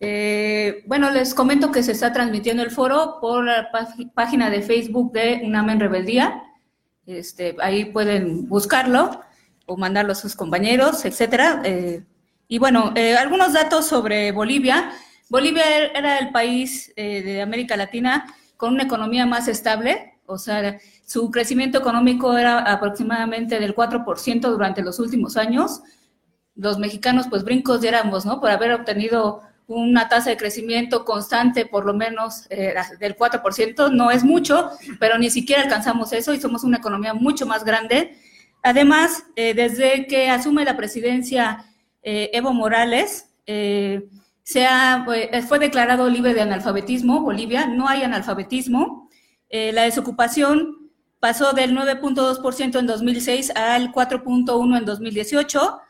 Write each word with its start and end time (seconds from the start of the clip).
Eh, 0.00 0.84
bueno, 0.86 1.10
les 1.10 1.34
comento 1.34 1.72
que 1.72 1.82
se 1.82 1.92
está 1.92 2.12
transmitiendo 2.12 2.62
el 2.62 2.70
foro 2.70 3.18
por 3.20 3.44
la 3.44 3.70
página 4.14 4.50
de 4.50 4.62
Facebook 4.62 5.12
de 5.12 5.40
UNAM 5.44 5.70
en 5.70 5.80
Rebeldía. 5.80 6.42
Este, 7.06 7.56
ahí 7.60 7.86
pueden 7.86 8.48
buscarlo 8.48 9.20
o 9.66 9.76
mandarlo 9.76 10.12
a 10.12 10.16
sus 10.16 10.34
compañeros, 10.36 11.04
etcétera. 11.04 11.62
Eh, 11.64 12.04
y 12.48 12.58
bueno, 12.58 12.92
eh, 12.94 13.16
algunos 13.16 13.52
datos 13.52 13.86
sobre 13.86 14.32
Bolivia. 14.32 14.90
Bolivia 15.28 15.64
era 15.94 16.18
el 16.18 16.30
país 16.30 16.92
de 16.94 17.42
América 17.42 17.76
Latina 17.76 18.32
con 18.56 18.74
una 18.74 18.84
economía 18.84 19.26
más 19.26 19.48
estable, 19.48 20.16
o 20.26 20.38
sea, 20.38 20.78
su 21.04 21.30
crecimiento 21.30 21.78
económico 21.78 22.36
era 22.36 22.58
aproximadamente 22.58 23.60
del 23.60 23.74
4% 23.74 24.40
durante 24.40 24.82
los 24.82 24.98
últimos 24.98 25.36
años. 25.36 25.82
Los 26.54 26.78
mexicanos, 26.78 27.26
pues 27.28 27.44
brincos 27.44 27.80
diéramos, 27.80 28.26
¿no? 28.26 28.40
Por 28.40 28.50
haber 28.50 28.72
obtenido 28.72 29.42
una 29.68 30.08
tasa 30.08 30.30
de 30.30 30.36
crecimiento 30.36 31.04
constante, 31.04 31.66
por 31.66 31.84
lo 31.84 31.92
menos 31.92 32.46
eh, 32.50 32.74
del 33.00 33.16
4%, 33.16 33.90
no 33.90 34.10
es 34.10 34.22
mucho, 34.22 34.70
pero 35.00 35.18
ni 35.18 35.30
siquiera 35.30 35.62
alcanzamos 35.62 36.12
eso 36.12 36.32
y 36.32 36.40
somos 36.40 36.62
una 36.62 36.78
economía 36.78 37.14
mucho 37.14 37.46
más 37.46 37.64
grande. 37.64 38.16
Además, 38.62 39.24
eh, 39.34 39.54
desde 39.54 40.06
que 40.06 40.30
asume 40.30 40.64
la 40.64 40.76
presidencia 40.76 41.64
eh, 42.02 42.30
Evo 42.32 42.52
Morales, 42.52 43.30
fue 43.46 45.58
declarado 45.60 46.08
libre 46.08 46.34
de 46.34 46.40
analfabetismo, 46.40 47.20
Bolivia, 47.20 47.66
no 47.66 47.88
hay 47.88 48.02
analfabetismo. 48.02 49.08
la 49.50 49.82
desocupación 49.82 50.90
pasó 51.20 51.52
del 51.52 51.76
9.2% 51.76 52.78
en 52.78 52.86
2006 52.86 53.52
al 53.54 53.92
4.1% 53.92 54.78
en 54.78 54.84
2018 54.84 55.80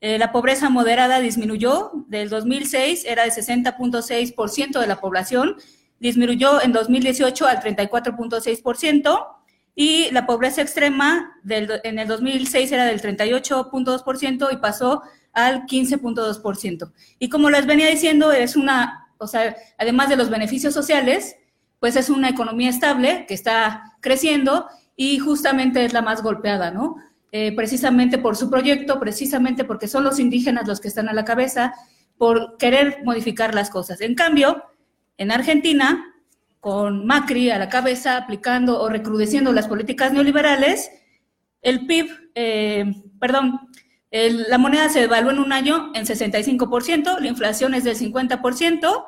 eh, 0.00 0.18
la 0.18 0.32
pobreza 0.32 0.70
moderada 0.70 1.20
disminuyó 1.20 1.92
del 2.08 2.28
2006, 2.28 3.04
era 3.04 3.24
de 3.24 3.30
60.6% 3.30 4.80
de 4.80 4.86
la 4.86 5.00
población, 5.00 5.56
disminuyó 5.98 6.62
en 6.62 6.72
2018 6.72 7.46
al 7.46 7.60
34.6% 7.60 9.26
y 9.74 10.10
la 10.10 10.26
pobreza 10.26 10.62
extrema 10.62 11.38
en 11.46 11.98
el 11.98 12.08
2006 12.08 12.72
era 12.72 12.86
del 12.86 13.00
38.2% 13.00 14.52
y 14.52 14.56
pasó 14.56 15.02
al 15.32 15.66
15.2%. 15.66 16.92
Y 17.18 17.28
como 17.28 17.50
les 17.50 17.66
venía 17.66 17.88
diciendo, 17.88 18.32
es 18.32 18.56
una, 18.56 19.12
o 19.18 19.26
sea, 19.26 19.54
además 19.78 20.08
de 20.08 20.16
los 20.16 20.30
beneficios 20.30 20.74
sociales, 20.74 21.36
pues 21.78 21.96
es 21.96 22.10
una 22.10 22.28
economía 22.28 22.70
estable 22.70 23.26
que 23.26 23.34
está 23.34 23.96
creciendo 24.00 24.66
y 24.96 25.18
justamente 25.18 25.84
es 25.84 25.92
la 25.92 26.02
más 26.02 26.22
golpeada, 26.22 26.70
¿no? 26.70 26.96
Eh, 27.32 27.52
precisamente 27.54 28.18
por 28.18 28.36
su 28.36 28.50
proyecto, 28.50 28.98
precisamente 28.98 29.64
porque 29.64 29.86
son 29.86 30.02
los 30.02 30.18
indígenas 30.18 30.66
los 30.66 30.80
que 30.80 30.88
están 30.88 31.08
a 31.08 31.12
la 31.12 31.24
cabeza, 31.24 31.74
por 32.18 32.56
querer 32.58 32.98
modificar 33.04 33.54
las 33.54 33.70
cosas. 33.70 34.00
En 34.00 34.16
cambio, 34.16 34.64
en 35.16 35.30
Argentina, 35.30 36.12
con 36.58 37.06
Macri 37.06 37.50
a 37.50 37.58
la 37.58 37.68
cabeza, 37.68 38.16
aplicando 38.16 38.80
o 38.80 38.88
recrudeciendo 38.88 39.52
las 39.52 39.68
políticas 39.68 40.12
neoliberales, 40.12 40.90
el 41.62 41.86
PIB, 41.86 42.10
eh, 42.34 42.84
perdón, 43.20 43.60
la 44.10 44.58
moneda 44.58 44.88
se 44.88 45.00
devaluó 45.00 45.30
en 45.30 45.38
un 45.38 45.52
año 45.52 45.92
en 45.94 46.04
65%, 46.04 47.20
la 47.20 47.28
inflación 47.28 47.74
es 47.74 47.84
del 47.84 47.96
50%, 47.96 49.06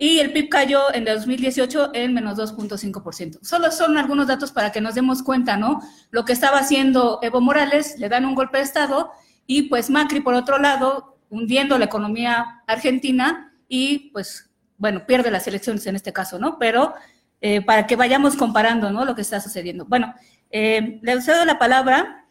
y 0.00 0.18
el 0.18 0.32
PIB 0.32 0.48
cayó 0.48 0.94
en 0.94 1.04
2018 1.04 1.90
en 1.92 2.14
menos 2.14 2.38
2.5%. 2.38 3.40
Solo 3.42 3.70
son 3.70 3.98
algunos 3.98 4.28
datos 4.28 4.50
para 4.50 4.72
que 4.72 4.80
nos 4.80 4.94
demos 4.94 5.22
cuenta, 5.22 5.58
¿no? 5.58 5.82
Lo 6.10 6.24
que 6.24 6.32
estaba 6.32 6.58
haciendo 6.58 7.18
Evo 7.20 7.42
Morales, 7.42 7.98
le 7.98 8.08
dan 8.08 8.24
un 8.24 8.34
golpe 8.34 8.56
de 8.56 8.64
Estado 8.64 9.10
y 9.46 9.64
pues 9.64 9.90
Macri, 9.90 10.20
por 10.20 10.32
otro 10.32 10.58
lado, 10.58 11.18
hundiendo 11.28 11.76
la 11.76 11.84
economía 11.84 12.62
argentina 12.66 13.52
y 13.68 14.10
pues, 14.14 14.50
bueno, 14.78 15.04
pierde 15.06 15.30
las 15.30 15.46
elecciones 15.46 15.86
en 15.86 15.96
este 15.96 16.14
caso, 16.14 16.38
¿no? 16.38 16.58
Pero 16.58 16.94
eh, 17.42 17.60
para 17.60 17.86
que 17.86 17.94
vayamos 17.94 18.36
comparando, 18.36 18.90
¿no? 18.90 19.04
Lo 19.04 19.14
que 19.14 19.20
está 19.20 19.38
sucediendo. 19.38 19.84
Bueno, 19.84 20.14
eh, 20.50 20.98
le 21.02 21.20
cedo 21.20 21.44
la 21.44 21.58
palabra 21.58 22.24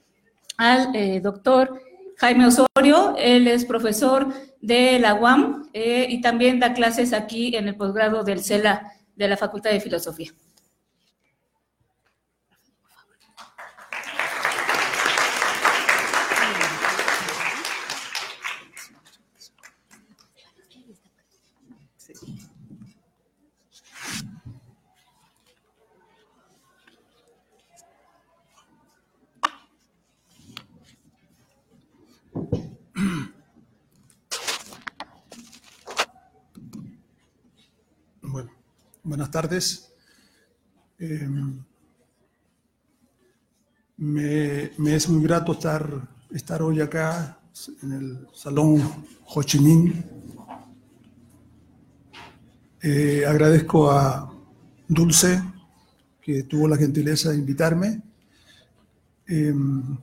al 0.57 0.95
eh, 0.95 1.21
doctor 1.21 1.79
Jaime 2.19 2.47
Osorio, 2.47 3.15
él 3.17 3.47
es 3.47 3.63
profesor 3.63 4.27
de 4.59 4.99
la 4.99 5.13
UAM 5.13 5.69
eh, 5.71 6.05
y 6.09 6.19
también 6.19 6.59
da 6.59 6.73
clases 6.73 7.13
aquí 7.13 7.55
en 7.55 7.69
el 7.69 7.77
posgrado 7.77 8.25
del 8.25 8.43
CELA 8.43 8.91
de 9.15 9.29
la 9.29 9.37
Facultad 9.37 9.71
de 9.71 9.79
Filosofía. 9.79 10.33
Buenas 39.09 39.31
tardes. 39.31 39.91
Em, 40.99 41.63
me, 43.97 44.95
es 44.95 45.09
muy 45.09 45.23
grato 45.23 45.53
estar, 45.53 46.07
estar 46.29 46.61
hoy 46.61 46.79
acá 46.79 47.39
en 47.81 47.91
el 47.91 48.27
Salón 48.35 49.03
Ho 49.25 49.41
Chi 49.41 49.57
Minh. 49.61 50.05
Eh, 52.83 53.25
agradezco 53.27 53.89
a 53.89 54.31
Dulce, 54.87 55.41
que 56.21 56.43
tuvo 56.43 56.67
la 56.67 56.77
gentileza 56.77 57.31
de 57.31 57.37
invitarme. 57.37 58.03
Em, 59.25 59.97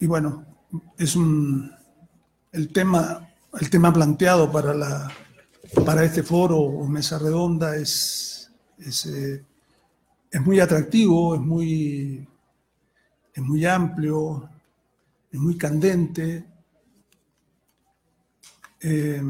y 0.00 0.06
bueno, 0.08 0.44
es 0.98 1.14
un, 1.14 1.70
el 2.50 2.72
tema 2.72 3.27
el 3.54 3.70
tema 3.70 3.92
planteado 3.92 4.50
para, 4.50 4.74
la, 4.74 5.10
para 5.84 6.04
este 6.04 6.22
foro 6.22 6.58
o 6.58 6.86
mesa 6.86 7.18
redonda 7.18 7.76
es, 7.76 8.50
es, 8.78 9.06
eh, 9.06 9.44
muy 10.40 10.60
atractivo, 10.60 11.34
es 11.34 11.40
muy, 11.40 12.28
es 13.32 13.42
muy 13.42 13.64
amplio, 13.64 14.48
es 15.30 15.40
muy 15.40 15.56
candente. 15.56 16.44
Eh, 18.80 19.22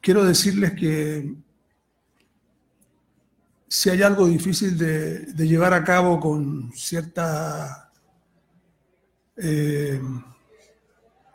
quiero 0.00 0.24
decirles 0.24 0.72
que 0.72 1.34
si 3.68 3.88
hay 3.88 4.02
algo 4.02 4.26
difícil 4.26 4.76
de, 4.76 5.32
llevar 5.34 5.72
a 5.72 5.82
cabo 5.82 6.20
con 6.20 6.70
cierta 6.74 7.90
eh, 9.36 9.98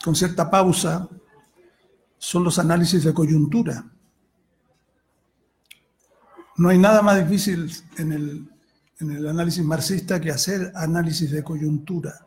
con 0.04 0.16
cierta 0.16 0.50
pausa 0.50 1.08
son 2.18 2.44
los 2.44 2.60
análisis 2.60 3.04
de 3.04 3.14
coyuntura. 3.14 3.86
No 6.58 6.70
hay 6.70 6.78
nada 6.80 7.02
más 7.02 7.24
difícil 7.24 7.72
en 7.98 8.12
el, 8.12 9.28
análisis 9.28 9.64
marxista 9.64 10.20
que 10.20 10.32
hacer 10.32 10.72
análisis 10.76 11.30
de 11.30 11.44
coyuntura. 11.44 12.26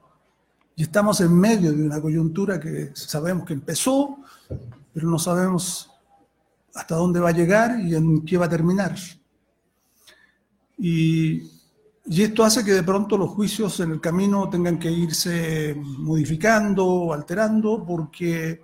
Y 0.77 0.85
estamos 0.85 1.21
en 1.21 1.35
medio 1.35 1.73
de 1.73 1.83
una 1.83 2.01
coyuntura 2.01 2.61
que 2.61 2.93
sabemos 2.95 3.45
que 3.45 3.55
empezó, 3.55 4.19
pero 4.95 5.09
no 5.09 5.19
sabemos 5.19 5.91
hasta 6.75 6.95
dónde 6.95 7.19
va 7.19 7.31
a 7.31 7.33
llegar 7.33 7.81
y 7.81 7.97
en 7.97 8.25
qué 8.25 8.39
va 8.39 8.47
a 8.47 8.51
terminar. 8.51 8.97
Y 10.79 11.60
y 12.07 12.23
esto 12.23 12.45
hace 12.45 12.65
que 12.65 12.73
de 12.73 12.83
pronto 12.83 13.19
los 13.19 13.31
juicios 13.31 13.79
en 13.81 13.93
el 13.93 14.01
camino 14.01 14.49
tengan 14.49 14.79
que 14.79 14.91
irse 14.91 15.77
modificando 15.77 17.13
alterando 17.13 17.85
porque 17.87 18.63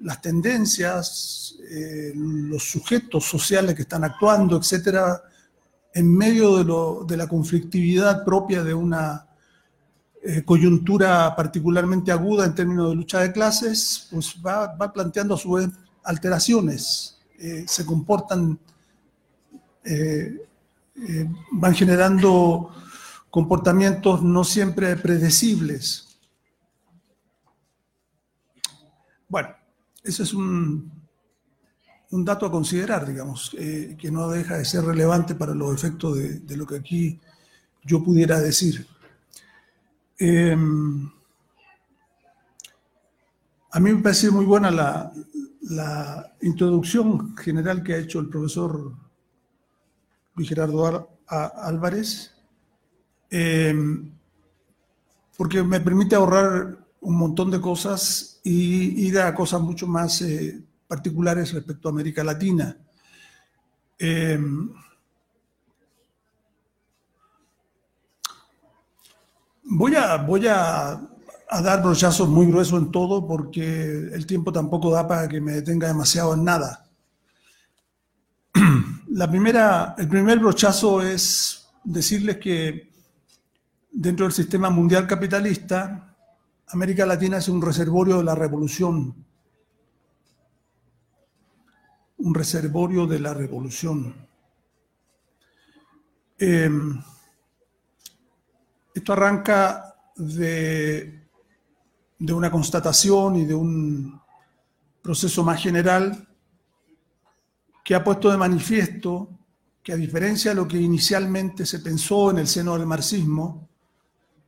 las 0.00 0.20
tendencias, 0.22 1.56
eh, 1.68 2.12
los 2.14 2.70
sujetos 2.70 3.24
sociales 3.24 3.74
que 3.74 3.82
están 3.82 4.04
actuando, 4.04 4.56
etcétera, 4.56 5.22
en 5.92 6.16
medio 6.16 7.04
de, 7.04 7.16
la 7.16 7.26
conflictividad 7.26 8.24
propia 8.24 8.62
de 8.62 8.72
una 8.72 9.26
eh, 10.22 10.42
coyuntura 10.44 11.34
particularmente 11.34 12.12
aguda 12.12 12.46
en 12.46 12.54
términos 12.54 12.90
de 12.90 12.94
lucha 12.94 13.20
de 13.20 13.32
clases, 13.32 14.08
pues 14.10 14.36
va, 14.44 14.74
planteando 14.92 15.34
a 15.34 15.38
su 15.38 15.52
vez 15.52 15.68
alteraciones, 16.04 17.18
eh, 17.38 17.64
se 17.66 17.84
comportan 17.84 18.58
van 21.52 21.74
generando 21.74 22.70
comportamientos 23.30 24.22
no 24.22 24.44
siempre 24.44 24.96
predecibles. 24.96 26.18
Bueno, 29.28 29.50
ese 30.02 30.24
es 30.24 30.34
un, 30.34 30.90
un 32.10 32.24
dato 32.24 32.46
a 32.46 32.50
considerar, 32.50 33.06
digamos, 33.06 33.54
eh, 33.58 33.96
que 33.98 34.10
no 34.10 34.28
deja 34.28 34.58
de 34.58 34.64
ser 34.64 34.84
relevante 34.84 35.34
para 35.34 35.54
los 35.54 35.74
efectos 35.74 36.16
de, 36.16 36.56
lo 36.56 36.66
que 36.66 36.76
aquí 36.76 37.20
yo 37.84 38.02
pudiera 38.02 38.40
decir. 38.40 38.86
Em, 40.18 41.10
A 43.72 43.78
mí 43.78 43.92
me 43.92 44.02
parece 44.02 44.30
muy 44.30 44.44
buena 44.44 44.70
la, 44.70 45.12
introducción 46.42 47.36
general 47.36 47.84
que 47.84 47.94
ha 47.94 47.98
hecho 47.98 48.18
el 48.18 48.28
profesor 48.28 48.92
Luis 50.40 50.48
Gerardo 50.48 51.20
Álvarez, 51.26 52.34
eh, 53.30 53.74
porque 55.36 55.62
me 55.62 55.78
permite 55.80 56.14
ahorrar 56.14 56.78
un 57.02 57.16
montón 57.18 57.50
de 57.50 57.60
cosas 57.60 58.40
y 58.42 59.06
ir 59.06 59.18
a 59.18 59.34
cosas 59.34 59.60
mucho 59.60 59.86
más 59.86 60.22
eh, 60.22 60.62
particulares 60.88 61.52
respecto 61.52 61.88
a 61.88 61.92
América 61.92 62.24
Latina. 62.24 62.74
Eh, 63.98 64.40
voy 69.64 69.94
a, 69.94 70.16
voy 70.16 70.46
a, 70.48 71.06
dar 71.50 71.82
brochazos 71.82 72.30
muy 72.30 72.46
gruesos 72.46 72.80
en 72.80 72.90
todo 72.90 73.26
porque 73.26 74.08
el 74.10 74.24
tiempo 74.24 74.50
tampoco 74.50 74.90
da 74.90 75.06
para 75.06 75.28
que 75.28 75.38
me 75.38 75.52
detenga 75.52 75.88
demasiado 75.88 76.32
en 76.32 76.44
nada. 76.44 76.89
La 79.12 79.28
primera, 79.28 79.96
el 79.98 80.06
primer 80.06 80.38
brochazo 80.38 81.02
es 81.02 81.68
decirles 81.82 82.36
que 82.36 82.92
dentro 83.90 84.24
del 84.24 84.32
sistema 84.32 84.70
mundial 84.70 85.08
capitalista, 85.08 86.14
América 86.68 87.04
Latina 87.04 87.38
es 87.38 87.48
un 87.48 87.60
reservorio 87.60 88.18
de 88.18 88.24
la 88.24 88.36
revolución. 88.36 89.12
Un 92.18 92.34
reservorio 92.34 93.04
de 93.08 93.18
la 93.18 93.34
revolución. 93.34 94.14
Em, 96.38 97.02
esto 98.94 99.12
arranca 99.12 99.96
de, 100.14 101.24
de 102.16 102.32
una 102.32 102.48
constatación 102.48 103.34
y 103.34 103.44
de 103.44 103.54
un 103.54 104.20
proceso 105.02 105.42
más 105.42 105.60
general 105.60 106.28
que 107.84 107.94
ha 107.94 108.04
puesto 108.04 108.30
de 108.30 108.36
manifiesto 108.36 109.28
que 109.82 109.92
a 109.92 109.96
diferencia 109.96 110.50
de 110.50 110.56
lo 110.56 110.68
que 110.68 110.78
inicialmente 110.78 111.64
se 111.64 111.80
pensó 111.80 112.30
en 112.30 112.38
el 112.38 112.46
seno 112.46 112.76
del 112.76 112.86
marxismo, 112.86 113.68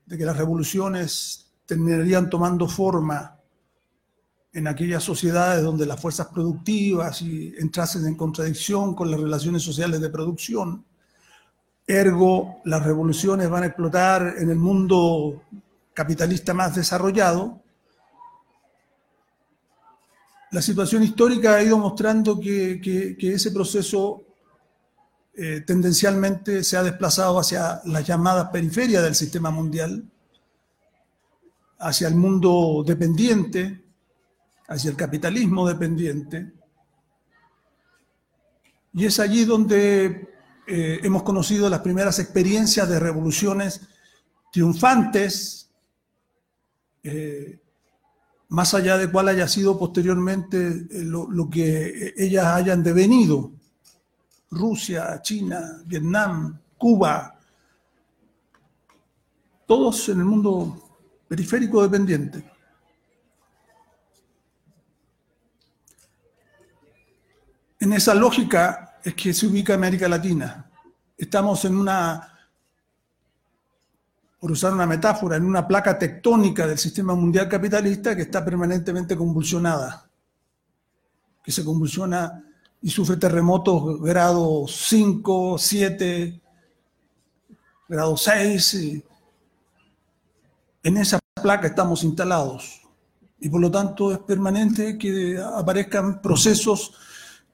de 0.05 0.19
que 0.19 0.25
las 0.25 0.37
revoluciones 0.37 1.47
terminarían 1.65 2.29
tomando 2.29 2.69
forma 2.69 3.39
en 4.53 4.67
aquellas 4.67 5.03
sociedades 5.03 5.65
donde 5.65 5.87
las 5.87 6.01
fuerzas 6.01 6.27
productivas 6.27 7.23
y 7.23 7.55
entrasen 7.59 8.07
en 8.07 8.17
contradicción 8.17 8.95
con 8.95 9.11
las 9.11 9.19
relaciones 9.19 9.63
sociales 9.63 10.01
de 10.01 10.11
producción. 10.11 10.85
Ergo, 11.87 12.61
las 12.65 12.85
revoluciones 12.85 13.49
van 13.49 13.63
a 13.63 13.67
explotar 13.67 14.35
en 14.39 14.51
el 14.51 14.59
mundo 14.59 15.43
capitalista 15.95 16.53
más 16.53 16.75
desarrollado. 16.75 17.62
La 20.53 20.61
situación 20.61 21.03
histórica 21.03 21.55
ha 21.55 21.63
ido 21.63 21.79
mostrando 21.79 22.39
que, 22.39 23.17
ese 23.19 23.53
proceso 23.53 24.23
eh, 25.33 25.63
tendencialmente 25.67 26.63
se 26.63 26.77
ha 26.77 26.83
desplazado 26.83 27.39
hacia 27.39 27.81
las 27.87 28.07
llamadas 28.07 28.51
periferias 28.51 29.03
del 29.03 29.15
sistema 29.15 29.51
mundial, 29.51 30.05
hacia 31.79 32.07
el 32.07 32.17
mundo 32.17 32.85
dependiente, 32.87 33.83
hacia 34.69 34.91
el 34.91 34.97
capitalismo 34.97 35.67
dependiente. 35.67 36.53
Y 38.93 39.07
es 39.07 39.19
allí 39.21 39.47
donde 39.47 40.35
eh, 40.67 41.01
hemos 41.03 41.23
conocido 41.23 41.71
las 41.71 41.81
primeras 41.81 42.19
experiencias 42.19 42.87
de 42.91 43.01
revoluciones 43.01 43.89
triunfantes, 44.53 45.71
eh, 47.03 47.62
más 48.53 48.75
allá 48.75 48.99
de 48.99 49.11
cuál 49.11 49.29
haya 49.29 49.49
sido 49.49 49.79
posteriormente 49.79 50.87
eh, 50.91 51.05
lo, 51.05 51.27
lo, 51.31 51.49
que 51.49 52.13
ellas 52.19 52.45
hayan 52.49 52.83
devenido. 52.83 53.51
Rusia, 54.51 55.23
China, 55.23 55.81
Vietnam, 55.87 56.61
Cuba, 56.77 57.39
todos 59.67 60.07
en 60.11 60.19
el 60.19 60.27
mundo 60.27 61.01
periférico 61.27 61.83
dependiente. 61.83 62.45
En 67.81 67.95
esa 67.95 68.15
lógica 68.15 68.99
es 69.03 69.15
que 69.15 69.33
se 69.33 69.47
ubica 69.47 69.73
América 69.73 70.07
Latina. 70.09 70.71
Estamos 71.17 71.65
en 71.65 71.75
una, 71.75 72.32
por 74.43 74.51
usar 74.51 74.73
una 74.73 74.89
metáfora, 74.89 75.37
en 75.37 75.45
una 75.45 75.69
placa 75.69 75.97
tectónica 75.97 76.67
del 76.67 76.77
sistema 76.77 77.15
mundial 77.15 77.49
capitalista 77.49 78.17
que 78.17 78.23
está 78.23 78.45
permanentemente 78.45 79.17
convulsionada, 79.17 80.11
que 81.45 81.53
se 81.53 81.65
convulsiona 81.65 82.43
y 82.81 82.91
sufre 82.91 83.19
terremotos 83.19 84.01
grado 84.01 84.67
5, 84.67 85.59
7, 85.59 86.41
grado 87.89 88.17
6, 88.17 89.03
en 90.83 90.97
esa 90.97 91.21
placa 91.41 91.69
estamos 91.69 92.03
instalados. 92.03 92.83
Y 93.39 93.49
por 93.49 93.61
lo 93.61 93.71
tanto 93.71 94.11
es 94.11 94.19
permanente 94.19 94.99
que 94.99 95.41
aparezcan 95.41 96.21
procesos 96.21 96.95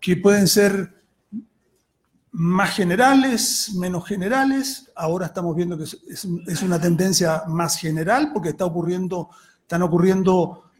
que 0.01 0.17
pueden 0.17 0.49
ser 0.49 0.98
más 2.33 2.75
generales, 2.75 3.73
menos 3.75 4.07
generales. 4.07 4.91
Ahora 4.95 5.27
estamos 5.27 5.57
viendo 5.57 5.77
que 5.77 5.85
es, 5.85 6.63
una 6.63 6.81
tendencia 6.81 7.45
más 7.47 7.79
general 7.79 8.33
porque 8.33 8.51
está 8.51 8.65
ocurriendo, 8.65 9.31
están 9.63 9.83
ocurriendo 9.83 10.71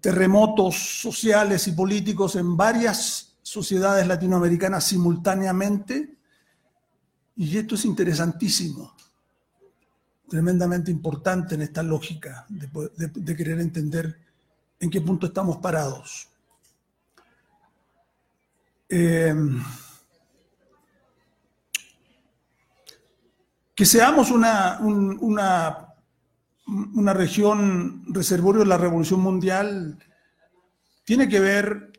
terremotos 0.00 1.00
sociales 1.00 1.68
y 1.68 1.72
políticos 1.72 2.36
en 2.36 2.56
varias 2.56 3.36
sociedades 3.42 4.06
latinoamericanas 4.06 4.84
simultáneamente. 4.84 6.16
Y 7.36 7.56
esto 7.56 7.76
es 7.76 7.84
interesantísimo 7.84 8.94
tremendamente 10.28 10.90
importante 10.90 11.56
en 11.56 11.60
esta 11.60 11.82
lógica 11.82 12.46
de, 12.48 13.36
querer 13.36 13.60
entender 13.60 14.18
en 14.80 14.88
qué 14.88 15.02
punto 15.02 15.26
estamos 15.26 15.58
parados. 15.58 16.26
Eh, 18.88 19.34
que 23.74 23.86
seamos 23.86 24.30
una, 24.30 24.78
una, 24.80 25.88
región 27.14 28.04
reservorio 28.12 28.60
de 28.60 28.68
la 28.68 28.78
revolución 28.78 29.20
mundial 29.20 29.98
tiene 31.04 31.28
que 31.28 31.40
ver 31.40 31.92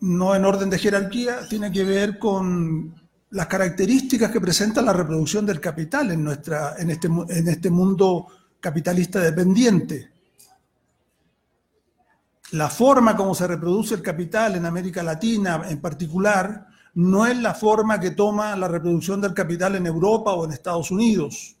no 0.00 0.34
en 0.34 0.44
orden 0.44 0.70
de 0.70 0.78
jerarquía, 0.78 1.48
tiene 1.48 1.70
que 1.70 1.84
ver 1.84 2.18
con 2.18 2.94
las 3.30 3.46
características 3.46 4.30
que 4.30 4.40
presenta 4.40 4.80
la 4.82 4.92
reproducción 4.92 5.44
del 5.44 5.60
capital 5.60 6.10
en, 6.10 6.24
nuestra, 6.24 6.74
en, 6.78 6.90
este, 6.90 7.08
en 7.08 7.48
este 7.48 7.70
mundo 7.70 8.26
capitalista 8.60 9.20
dependiente. 9.20 10.10
La 12.52 12.68
forma 12.68 13.16
como 13.16 13.34
se 13.34 13.46
reproduce 13.46 13.94
el 13.94 14.02
capital 14.02 14.56
en 14.56 14.66
América 14.66 15.02
Latina 15.02 15.62
en 15.68 15.80
particular 15.80 16.69
no 16.94 17.26
es 17.26 17.36
la 17.38 17.54
forma 17.54 18.00
que 18.00 18.10
toma 18.10 18.56
la 18.56 18.68
reproducción 18.68 19.20
del 19.20 19.34
capital 19.34 19.76
en 19.76 19.86
Europa 19.86 20.32
o 20.32 20.44
en 20.44 20.52
Estados 20.52 20.90
Unidos. 20.90 21.56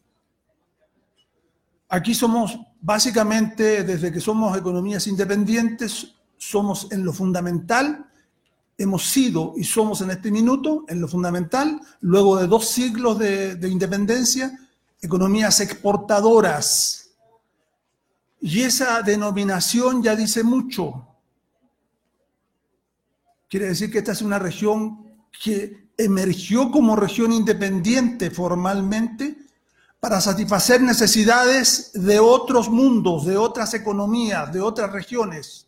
Aquí 1.88 2.14
somos 2.14 2.58
básicamente, 2.80 3.84
desde 3.84 4.12
que 4.12 4.20
somos 4.20 4.56
economías 4.56 5.06
independientes, 5.06 6.14
somos 6.36 6.90
en 6.90 7.04
lo 7.04 7.12
fundamental 7.12 8.10
hemos 8.80 9.10
sido 9.10 9.52
y 9.56 9.64
somos 9.64 10.00
en 10.00 10.10
este 10.10 10.30
minuto, 10.30 10.86
en 10.88 11.02
lo 11.02 11.06
fundamental, 11.06 11.78
luego 12.00 12.38
de 12.38 12.46
dos 12.46 12.66
siglos 12.68 13.18
de, 13.18 13.68
independencia, 13.68 14.58
economías 15.02 15.60
exportadoras. 15.60 17.10
Y 18.40 18.62
esa 18.62 19.02
denominación 19.02 20.02
ya 20.02 20.16
dice 20.16 20.42
mucho. 20.42 21.06
Quiere 23.50 23.66
decir 23.66 23.90
que 23.90 23.98
esta 23.98 24.12
es 24.12 24.22
una 24.22 24.38
región 24.38 25.09
que 25.30 25.88
emergió 25.96 26.70
como 26.70 26.96
región 26.96 27.32
independiente 27.32 28.30
formalmente 28.30 29.36
para 30.00 30.20
satisfacer 30.20 30.80
necesidades 30.80 31.92
de 31.92 32.18
otros 32.18 32.70
mundos, 32.70 33.26
de 33.26 33.36
otras 33.36 33.74
economías, 33.74 34.50
de 34.52 34.60
otras 34.60 34.90
regiones. 34.90 35.66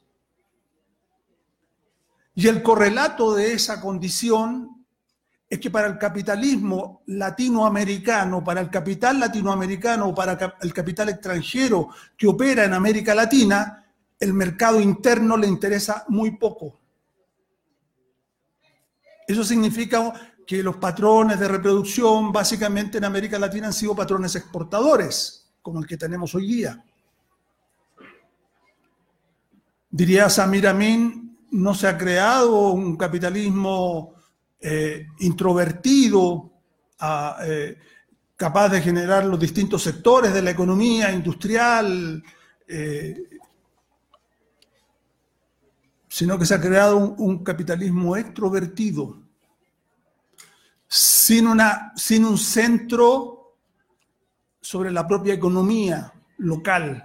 Y 2.34 2.48
el 2.48 2.62
correlato 2.62 3.34
de 3.34 3.52
esa 3.52 3.80
condición 3.80 4.86
es 5.50 5.60
que 5.60 5.70
para 5.70 5.86
el 5.86 5.98
capitalismo 5.98 7.02
latinoamericano, 7.08 8.42
para 8.42 8.62
el 8.62 8.70
capital 8.70 9.20
latinoamericano 9.20 10.14
para 10.14 10.56
el 10.62 10.72
capital 10.72 11.10
extranjero 11.10 11.90
que 12.16 12.26
opera 12.26 12.64
en 12.64 12.72
América 12.72 13.14
Latina, 13.14 13.84
el 14.18 14.32
mercado 14.32 14.80
interno 14.80 15.36
le 15.36 15.46
interesa 15.46 16.06
muy 16.08 16.38
poco. 16.38 16.80
Eso 19.32 19.44
significa 19.44 20.12
que 20.46 20.62
los 20.62 20.76
patrones 20.76 21.40
de 21.40 21.48
reproducción 21.48 22.30
básicamente 22.30 22.98
en 22.98 23.04
América 23.04 23.38
Latina 23.38 23.68
han 23.68 23.72
sido 23.72 23.96
patrones 23.96 24.36
exportadores, 24.36 25.50
como 25.62 25.80
el 25.80 25.86
que 25.86 25.96
tenemos 25.96 26.34
hoy 26.34 26.46
día. 26.46 26.84
Diría 29.90 30.28
Samir 30.28 30.68
Amin, 30.68 31.38
no 31.52 31.74
se 31.74 31.88
ha 31.88 31.96
creado 31.96 32.72
un 32.72 32.94
capitalismo 32.96 34.16
eh, 34.60 35.06
introvertido, 35.20 36.50
eh, 37.46 37.78
capaz 38.36 38.68
de 38.68 38.82
generar 38.82 39.24
los 39.24 39.40
distintos 39.40 39.82
sectores 39.82 40.34
de 40.34 40.42
la 40.42 40.50
economía 40.50 41.10
industrial, 41.10 42.22
eh, 42.68 43.16
sino 46.12 46.38
que 46.38 46.44
se 46.44 46.54
ha 46.54 46.60
creado 46.60 46.98
un, 46.98 47.42
capitalismo 47.42 48.18
extrovertido, 48.18 49.21
sin, 50.94 51.46
una, 51.46 51.90
sin 51.96 52.26
un 52.26 52.36
centro 52.36 53.56
sobre 54.60 54.90
la 54.90 55.08
propia 55.08 55.32
economía 55.32 56.12
local. 56.36 57.02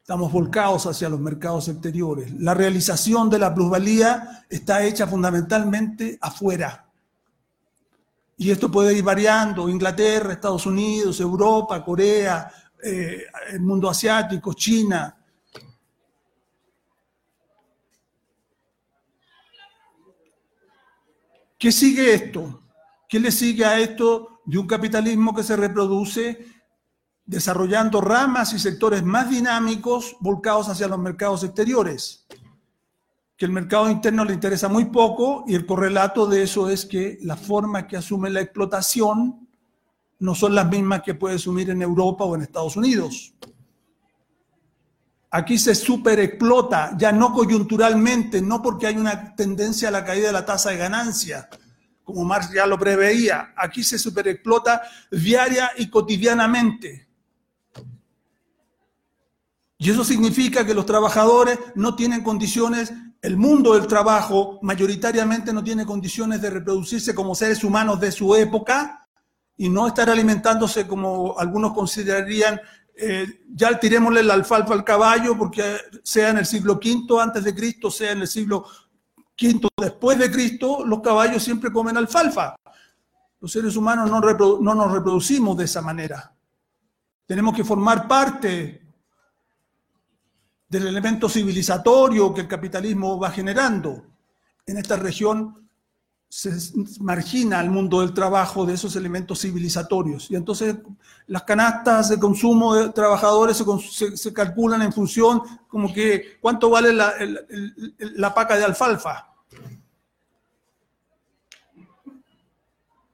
Estamos 0.00 0.30
volcados 0.30 0.86
hacia 0.86 1.08
los 1.08 1.18
mercados 1.18 1.66
exteriores. 1.66 2.32
La 2.34 2.54
realización 2.54 3.28
de 3.28 3.40
la 3.40 3.52
plusvalía 3.52 4.46
está 4.48 4.84
hecha 4.84 5.08
fundamentalmente 5.08 6.16
afuera. 6.20 6.86
Y 8.36 8.52
esto 8.52 8.70
puede 8.70 8.96
ir 8.96 9.02
variando, 9.02 9.68
Inglaterra, 9.68 10.32
Estados 10.32 10.64
Unidos, 10.64 11.18
Europa, 11.18 11.84
Corea, 11.84 12.52
eh, 12.84 13.24
el 13.50 13.60
mundo 13.62 13.90
asiático, 13.90 14.54
China. 14.54 15.17
¿Qué 21.58 21.72
sigue 21.72 22.14
esto? 22.14 22.62
¿Qué 23.08 23.18
le 23.18 23.32
sigue 23.32 23.64
a 23.64 23.80
esto 23.80 24.40
de 24.44 24.58
un 24.58 24.66
capitalismo 24.66 25.34
que 25.34 25.42
se 25.42 25.56
reproduce 25.56 26.46
desarrollando 27.28 28.00
ramas 28.00 28.54
y 28.54 28.58
sectores 28.58 29.04
más 29.04 29.28
dinámicos 29.28 30.16
volcados 30.20 30.70
hacia 30.70 30.88
los 30.88 30.98
mercados 30.98 31.44
exteriores, 31.44 32.26
que 33.36 33.44
el 33.44 33.52
mercado 33.52 33.90
interno 33.90 34.24
le 34.24 34.32
interesa 34.32 34.68
muy 34.68 34.86
poco 34.86 35.44
y 35.46 35.54
el 35.54 35.66
correlato 35.66 36.26
de 36.26 36.42
eso 36.42 36.70
es 36.70 36.86
que 36.86 37.18
las 37.20 37.38
formas 37.38 37.84
que 37.84 37.98
asume 37.98 38.30
la 38.30 38.40
explotación 38.40 39.46
no 40.20 40.34
son 40.34 40.54
las 40.54 40.70
mismas 40.70 41.02
que 41.02 41.14
puede 41.14 41.36
asumir 41.36 41.68
en 41.68 41.82
Europa 41.82 42.24
o 42.24 42.34
en 42.34 42.42
Estados 42.42 42.76
Unidos. 42.76 43.34
Aquí 45.30 45.58
se 45.58 45.74
superexplota, 45.74 46.96
ya 46.96 47.12
no 47.12 47.34
coyunturalmente, 47.34 48.40
no 48.40 48.62
porque 48.62 48.86
hay 48.86 48.96
una 48.96 49.34
tendencia 49.34 49.88
a 49.88 49.90
la 49.90 50.04
caída 50.04 50.28
de 50.28 50.32
la 50.32 50.46
tasa 50.46 50.70
de 50.70 50.78
ganancia, 50.78 51.48
como 52.02 52.24
Marx 52.24 52.50
ya 52.52 52.66
lo 52.66 52.78
preveía. 52.78 53.52
Aquí 53.54 53.84
se 53.84 53.98
superexplota 53.98 54.82
diaria 55.10 55.72
y 55.76 55.90
cotidianamente. 55.90 57.06
Y 59.76 59.90
eso 59.90 60.02
significa 60.02 60.64
que 60.66 60.74
los 60.74 60.86
trabajadores 60.86 61.58
no 61.74 61.94
tienen 61.94 62.22
condiciones, 62.22 62.92
el 63.20 63.36
mundo 63.36 63.74
del 63.74 63.86
trabajo 63.86 64.58
mayoritariamente 64.62 65.52
no 65.52 65.62
tiene 65.62 65.84
condiciones 65.84 66.40
de 66.40 66.50
reproducirse 66.50 67.14
como 67.14 67.34
seres 67.34 67.62
humanos 67.62 68.00
de 68.00 68.12
su 68.12 68.34
época 68.34 69.06
y 69.56 69.68
no 69.68 69.86
estar 69.86 70.08
alimentándose 70.08 70.86
como 70.86 71.38
algunos 71.38 71.74
considerarían, 71.74 72.60
eh, 73.00 73.44
ya 73.54 73.78
tirémosle 73.78 74.24
la 74.24 74.34
alfalfa 74.34 74.74
al 74.74 74.82
caballo 74.82 75.38
porque 75.38 75.76
sea 76.02 76.30
en 76.30 76.38
el 76.38 76.46
siglo 76.46 76.80
V 76.82 77.22
antes 77.22 77.44
de 77.44 77.54
Cristo, 77.54 77.90
sea 77.90 78.12
en 78.12 78.22
el 78.22 78.28
siglo 78.28 78.66
V 79.40 79.68
después 79.76 80.18
de 80.18 80.30
Cristo, 80.30 80.84
los 80.84 81.00
caballos 81.00 81.42
siempre 81.42 81.70
comen 81.70 81.96
alfalfa. 81.96 82.56
Los 83.40 83.52
seres 83.52 83.76
humanos 83.76 84.10
no, 84.10 84.20
no 84.60 84.74
nos 84.74 84.92
reproducimos 84.92 85.56
de 85.56 85.64
esa 85.64 85.80
manera. 85.80 86.34
Tenemos 87.24 87.54
que 87.54 87.62
formar 87.62 88.08
parte 88.08 88.82
del 90.68 90.88
elemento 90.88 91.28
civilizatorio 91.28 92.34
que 92.34 92.40
el 92.40 92.48
capitalismo 92.48 93.18
va 93.18 93.30
generando. 93.30 94.06
En 94.66 94.76
esta 94.76 94.96
región 94.96 95.67
se 96.28 96.50
margina 97.00 97.58
al 97.58 97.70
mundo 97.70 98.00
del 98.00 98.12
trabajo 98.12 98.66
de 98.66 98.74
esos 98.74 98.94
elementos 98.96 99.40
civilizatorios. 99.40 100.30
Y 100.30 100.36
entonces 100.36 100.76
las 101.26 101.42
canastas 101.44 102.10
de 102.10 102.18
consumo 102.18 102.74
de 102.74 102.90
trabajadores 102.90 103.62
se, 104.14 104.32
calculan 104.32 104.82
en 104.82 104.92
función 104.92 105.42
como 105.68 105.92
que 105.92 106.38
cuánto 106.40 106.68
vale 106.68 106.92
la, 106.92 107.14
la 107.98 108.34
paca 108.34 108.56
de 108.56 108.64
alfalfa. 108.64 109.32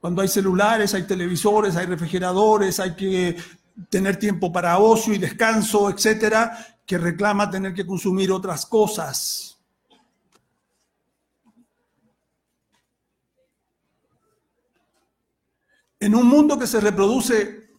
Cuando 0.01 0.21
hay 0.21 0.27
celulares, 0.27 0.93
hay 0.93 1.03
televisores, 1.03 1.75
hay 1.77 1.85
refrigeradores, 1.87 2.79
hay 2.79 2.95
que 2.95 3.37
tener 3.89 4.17
tiempo 4.17 4.51
para 4.51 4.77
ocio 4.77 5.13
y 5.13 5.17
descanso, 5.17 5.89
etcétera, 5.89 6.77
que 6.85 6.97
reclama 6.97 7.49
tener 7.49 7.73
que 7.73 7.87
consumir 7.87 8.31
otras 8.31 8.65
cosas. 8.65 9.54
En 15.99 16.15
un 16.15 16.27
mundo 16.27 16.57
que 16.59 16.67
se 16.67 16.79
reproduce 16.79 17.69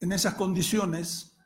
en 0.00 0.12
esas 0.12 0.34
condiciones 0.34 1.36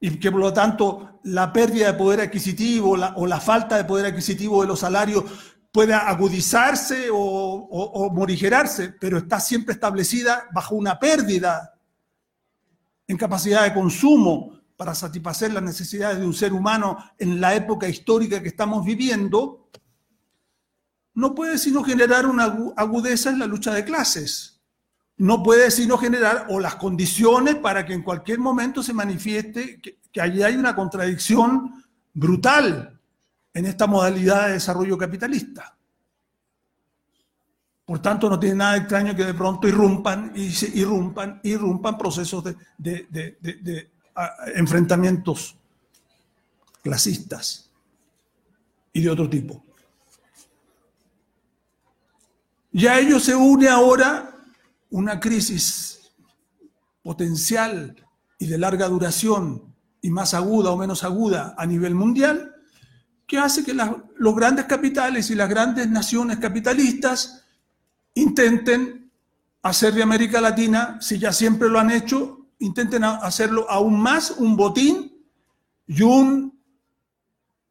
y 0.00 0.18
que 0.18 0.30
por 0.30 0.40
lo 0.40 0.52
tanto 0.52 1.20
la 1.24 1.52
pérdida 1.52 1.92
de 1.92 1.98
poder 1.98 2.20
adquisitivo 2.20 2.92
o 2.92 3.26
la 3.26 3.40
falta 3.40 3.76
de 3.76 3.84
poder 3.84 4.06
adquisitivo 4.06 4.62
de 4.62 4.68
los 4.68 4.80
salarios 4.80 5.24
pueda 5.72 6.08
agudizarse 6.08 7.10
o, 7.10 7.16
o 7.16 8.10
morigerarse, 8.10 8.94
pero 9.00 9.18
está 9.18 9.38
siempre 9.38 9.74
establecida 9.74 10.48
bajo 10.52 10.74
una 10.74 10.98
pérdida 10.98 11.74
en 13.06 13.16
capacidad 13.16 13.64
de 13.64 13.74
consumo 13.74 14.60
para 14.76 14.94
satisfacer 14.94 15.52
las 15.52 15.62
necesidades 15.62 16.18
de 16.18 16.26
un 16.26 16.32
ser 16.32 16.52
humano 16.52 16.96
en 17.18 17.40
la 17.40 17.54
época 17.54 17.88
histórica 17.88 18.40
que 18.40 18.48
estamos 18.48 18.84
viviendo, 18.84 19.68
no 21.20 21.34
puede 21.34 21.58
sino 21.58 21.84
generar 21.84 22.26
una 22.26 22.44
agudeza 22.76 23.30
en 23.30 23.38
la 23.38 23.46
lucha 23.46 23.72
de 23.72 23.84
clases. 23.84 24.60
No 25.16 25.42
puede 25.42 25.70
sino 25.70 25.98
generar 25.98 26.46
o 26.48 26.58
las 26.58 26.76
condiciones 26.76 27.56
para 27.56 27.84
que 27.84 27.92
en 27.92 28.02
cualquier 28.02 28.38
momento 28.38 28.82
se 28.82 28.94
manifieste 28.94 29.80
que, 29.80 29.98
que 30.10 30.20
allí 30.20 30.42
hay 30.42 30.56
una 30.56 30.74
contradicción 30.74 31.84
brutal 32.14 32.98
en 33.52 33.66
esta 33.66 33.86
modalidad 33.86 34.46
de 34.46 34.54
desarrollo 34.54 34.96
capitalista. 34.96 35.76
Por 37.90 38.00
tanto, 38.00 38.30
no 38.30 38.38
tiene 38.38 38.54
nada 38.54 38.76
extraño 38.76 39.16
que 39.16 39.24
de 39.24 39.34
pronto 39.34 39.66
irrumpan 39.66 40.32
y 40.36 40.50
se 40.50 40.68
irrumpan, 40.68 41.40
irrumpan 41.42 41.98
procesos 41.98 42.44
de, 42.78 43.90
enfrentamientos 44.54 45.56
clasistas 46.82 47.68
y 48.92 49.02
de 49.02 49.10
otro 49.10 49.28
tipo. 49.28 49.64
Y 52.72 52.86
a 52.86 52.98
ello 52.98 53.18
se 53.18 53.34
une 53.34 53.68
ahora 53.68 54.30
una 54.90 55.18
crisis 55.18 56.12
potencial 57.02 57.96
y 58.38 58.46
de 58.46 58.58
larga 58.58 58.88
duración 58.88 59.74
y 60.00 60.10
más 60.10 60.34
aguda 60.34 60.70
o 60.70 60.76
menos 60.76 61.04
aguda 61.04 61.54
a 61.58 61.66
nivel 61.66 61.94
mundial, 61.94 62.54
que 63.26 63.38
hace 63.38 63.64
que 63.64 63.74
los 63.74 64.34
grandes 64.34 64.64
capitales 64.64 65.30
y 65.30 65.34
las 65.34 65.48
grandes 65.48 65.88
naciones 65.88 66.38
capitalistas 66.38 67.44
intenten 68.14 69.10
hacer 69.62 69.94
de 69.94 70.02
América 70.02 70.40
Latina, 70.40 70.98
si 71.00 71.18
ya 71.18 71.32
siempre 71.32 71.68
lo 71.68 71.78
han 71.78 71.90
hecho, 71.90 72.48
intenten 72.58 73.04
hacerlo 73.04 73.70
aún 73.70 74.00
más 74.00 74.32
un 74.32 74.56
botín 74.56 75.12
y 75.86 76.02
un, 76.02 76.59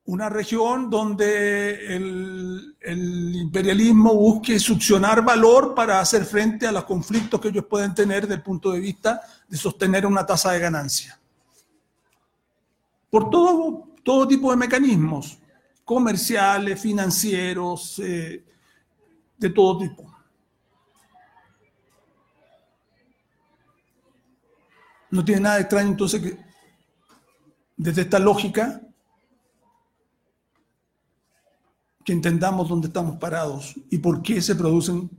una 0.10 0.28
región 0.28 0.90
donde 0.90 1.96
el, 1.96 3.36
imperialismo 3.36 4.16
busque 4.16 4.58
succionar 4.58 5.24
valor 5.24 5.76
para 5.76 6.00
hacer 6.00 6.26
frente 6.26 6.66
a 6.66 6.72
los 6.72 6.84
conflictos 6.86 7.40
que 7.40 7.50
ellos 7.50 7.66
pueden 7.66 7.94
tener 7.94 8.24
desde 8.24 8.36
el 8.36 8.42
punto 8.42 8.72
de 8.72 8.80
vista 8.80 9.22
de 9.48 9.56
sostener 9.56 10.08
una 10.08 10.26
tasa 10.26 10.52
de 10.52 10.60
ganancia. 10.60 11.20
Por 13.12 13.30
todo, 13.30 13.90
todo 14.02 14.28
tipo 14.28 14.50
de 14.50 14.58
mecanismos, 14.58 15.38
comerciales, 15.86 16.82
financieros, 16.82 18.00
eh, 18.00 18.44
de 19.38 19.50
todo 19.52 19.78
tipo. 19.78 20.12
No 25.12 25.24
tiene 25.24 25.42
nada 25.42 25.56
de 25.56 25.62
extraño 25.62 25.90
entonces 25.90 26.20
que 26.20 26.38
desde 27.78 28.02
esta 28.02 28.18
lógica 28.18 28.82
que 32.10 32.14
entendamos 32.14 32.68
dónde 32.68 32.88
estamos 32.88 33.18
parados 33.18 33.76
y 33.92 34.00
por 34.00 34.24
qué 34.24 34.42
se 34.42 34.56
producen 34.56 35.12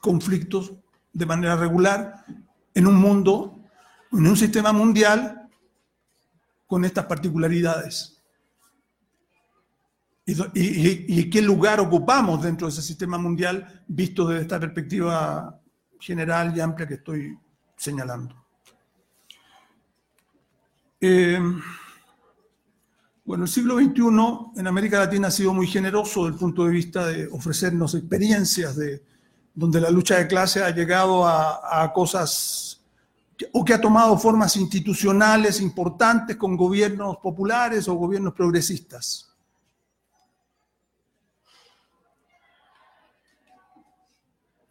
conflictos 0.00 0.72
de 1.12 1.26
manera 1.26 1.56
regular 1.56 2.24
en 2.72 2.86
un 2.86 2.94
mundo, 2.94 3.58
en 4.12 4.28
un 4.28 4.36
sistema 4.36 4.72
mundial 4.72 5.48
con 6.68 6.84
estas 6.84 7.06
particularidades. 7.06 8.22
Y, 10.24 11.30
qué 11.30 11.42
lugar 11.42 11.80
ocupamos 11.80 12.40
dentro 12.44 12.68
de 12.68 12.74
ese 12.74 12.82
sistema 12.82 13.18
mundial 13.18 13.82
visto 13.88 14.28
desde 14.28 14.42
esta 14.42 14.60
perspectiva 14.60 15.60
general 15.98 16.56
y 16.56 16.60
amplia 16.60 16.86
que 16.86 16.94
estoy 16.94 17.36
señalando. 17.76 18.36
Eh, 21.00 21.40
Bueno, 23.30 23.44
el 23.44 23.48
siglo 23.48 23.76
XXI 23.76 24.58
en 24.60 24.66
América 24.66 24.98
Latina 24.98 25.28
ha 25.28 25.30
sido 25.30 25.54
muy 25.54 25.68
generoso 25.68 26.24
desde 26.24 26.34
el 26.34 26.40
punto 26.40 26.64
de 26.64 26.70
vista 26.72 27.06
de 27.06 27.28
ofrecernos 27.28 27.94
experiencias 27.94 28.74
de, 28.74 29.04
donde 29.54 29.80
la 29.80 29.88
lucha 29.88 30.16
de 30.16 30.26
clase 30.26 30.64
ha 30.64 30.70
llegado 30.70 31.24
a, 31.24 31.84
a 31.84 31.92
cosas 31.92 32.80
o 33.52 33.64
que 33.64 33.72
ha 33.72 33.80
tomado 33.80 34.18
formas 34.18 34.56
institucionales 34.56 35.60
importantes 35.60 36.36
con 36.36 36.56
gobiernos 36.56 37.18
populares 37.18 37.86
o 37.86 37.94
gobiernos 37.94 38.34
progresistas. 38.34 39.28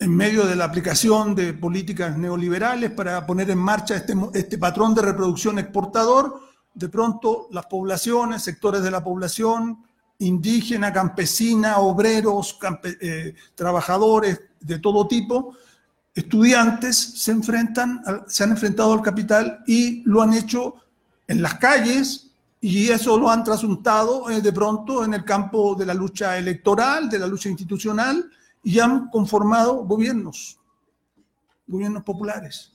en 0.01 0.16
medio 0.16 0.46
de 0.46 0.58
la 0.58 0.66
aplicación 0.66 1.34
de 1.34 1.54
políticas 1.54 2.18
neoliberales 2.18 2.92
para 2.92 3.25
poner 3.25 3.50
en 3.51 3.58
marcha 3.58 3.96
este, 3.96 4.13
este 4.34 4.58
patrón 4.58 4.96
de 4.96 5.01
reproducción 5.01 5.60
exportador, 5.60 6.49
de 6.79 6.88
pronto 6.88 7.48
las 7.51 7.65
poblaciones, 7.65 8.41
sectores 8.41 8.81
de 8.81 8.89
la 8.89 9.03
población, 9.03 9.83
indígena, 10.19 10.93
campesina, 10.93 11.79
obreros, 11.79 12.57
eh, 13.01 13.36
trabajadores 13.53 14.39
de 14.62 14.79
todo 14.79 15.05
tipo, 15.07 15.55
estudiantes, 16.15 16.95
se, 16.98 17.31
enfrentan, 17.31 18.01
se 18.27 18.43
han 18.43 18.51
enfrentado 18.51 18.93
al 18.93 19.01
capital 19.01 19.62
y 19.67 20.01
lo 20.05 20.21
han 20.21 20.33
hecho 20.33 20.75
en 21.27 21.41
las 21.41 21.55
calles 21.55 22.31
y 22.62 22.89
eso 22.89 23.17
lo 23.17 23.29
han 23.29 23.43
trasuntado 23.43 24.29
eh, 24.29 24.41
de 24.41 24.53
pronto 24.53 25.03
en 25.03 25.13
el 25.13 25.25
campo 25.25 25.75
de 25.75 25.86
la 25.86 25.93
lucha 25.93 26.38
electoral, 26.38 27.09
de 27.09 27.19
la 27.19 27.27
lucha 27.27 27.50
institucional 27.50 28.29
y 28.63 28.79
han 28.79 29.09
conformado 29.09 29.83
gobiernos, 29.83 30.57
gobiernos 31.67 32.03
populares. 32.03 32.71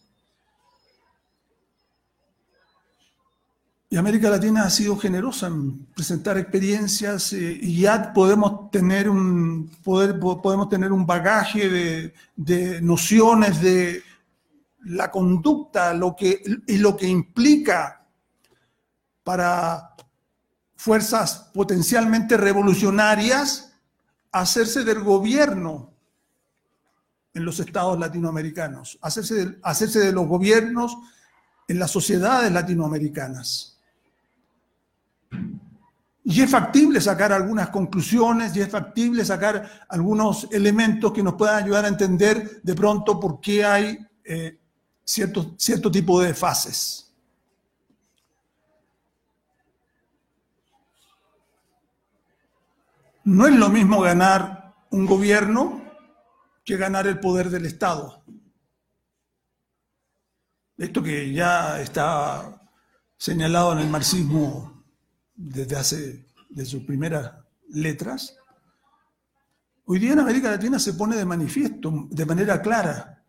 Y 3.90 3.96
América 3.96 4.30
Latina 4.30 4.64
ha 4.64 4.70
sido 4.70 4.96
generosa 4.96 5.46
en 5.46 5.86
presentar 5.94 6.36
experiencias 6.38 7.32
eh, 7.32 7.58
y 7.60 7.82
ya 7.82 8.12
podemos 8.12 8.70
tener 8.70 9.08
un, 9.08 9.70
poder, 9.84 10.18
podemos 10.18 10.68
tener 10.68 10.90
un 10.90 11.06
bagaje 11.06 11.68
de, 11.68 12.14
de, 12.34 12.80
nociones 12.80 13.60
de 13.60 14.02
la 14.84 15.10
conducta 15.10 15.94
lo 15.94 16.16
que, 16.16 16.42
y 16.66 16.78
lo 16.78 16.96
que 16.96 17.06
implica 17.06 18.06
para 19.22 19.94
fuerzas 20.76 21.50
potencialmente 21.54 22.36
revolucionarias 22.36 23.72
hacerse 24.32 24.84
del 24.84 25.02
gobierno 25.02 25.94
en 27.32 27.44
los 27.44 27.58
estados 27.58 27.98
latinoamericanos, 27.98 28.98
hacerse 29.00 29.58
hacerse 29.62 30.00
de 30.00 30.12
los 30.12 30.26
gobiernos 30.26 30.96
en 31.66 31.78
las 31.78 31.90
sociedades 31.90 32.52
latinoamericanas. 32.52 33.73
Y 36.26 36.40
es 36.40 36.50
factible 36.50 37.02
sacar 37.02 37.32
algunas 37.32 37.68
conclusiones 37.68 38.56
y 38.56 38.60
es 38.60 38.70
factible 38.70 39.24
sacar 39.26 39.86
algunos 39.88 40.48
elementos 40.50 41.12
que 41.12 41.22
nos 41.22 41.34
puedan 41.34 41.62
ayudar 41.62 41.84
a 41.84 41.88
entender 41.88 42.62
de 42.62 42.74
pronto 42.74 43.20
por 43.20 43.40
qué 43.40 43.62
hay 43.62 43.98
eh, 44.24 44.58
cierto, 45.04 45.54
cierto 45.58 45.90
tipo 45.90 46.20
de 46.22 46.32
fases. 46.32 47.14
No 53.24 53.46
es 53.46 53.54
lo 53.54 53.68
mismo 53.68 54.00
ganar 54.00 54.74
un 54.90 55.04
gobierno 55.06 55.82
que 56.64 56.76
ganar 56.78 57.06
el 57.06 57.20
poder 57.20 57.50
del 57.50 57.66
Estado. 57.66 58.22
Esto 60.78 61.02
que 61.02 61.32
ya 61.32 61.80
está 61.80 62.62
señalado 63.16 63.72
en 63.74 63.78
el 63.80 63.88
marxismo 63.88 64.73
desde 65.34 65.76
hace, 65.76 66.26
de 66.50 66.64
sus 66.64 66.84
primeras 66.84 67.32
letras, 67.68 68.36
hoy 69.86 69.98
día 69.98 70.12
en 70.12 70.20
América 70.20 70.50
Latina 70.50 70.78
se 70.78 70.94
pone 70.94 71.16
de 71.16 71.24
manifiesto 71.24 72.06
de 72.10 72.26
manera 72.26 72.62
clara. 72.62 73.22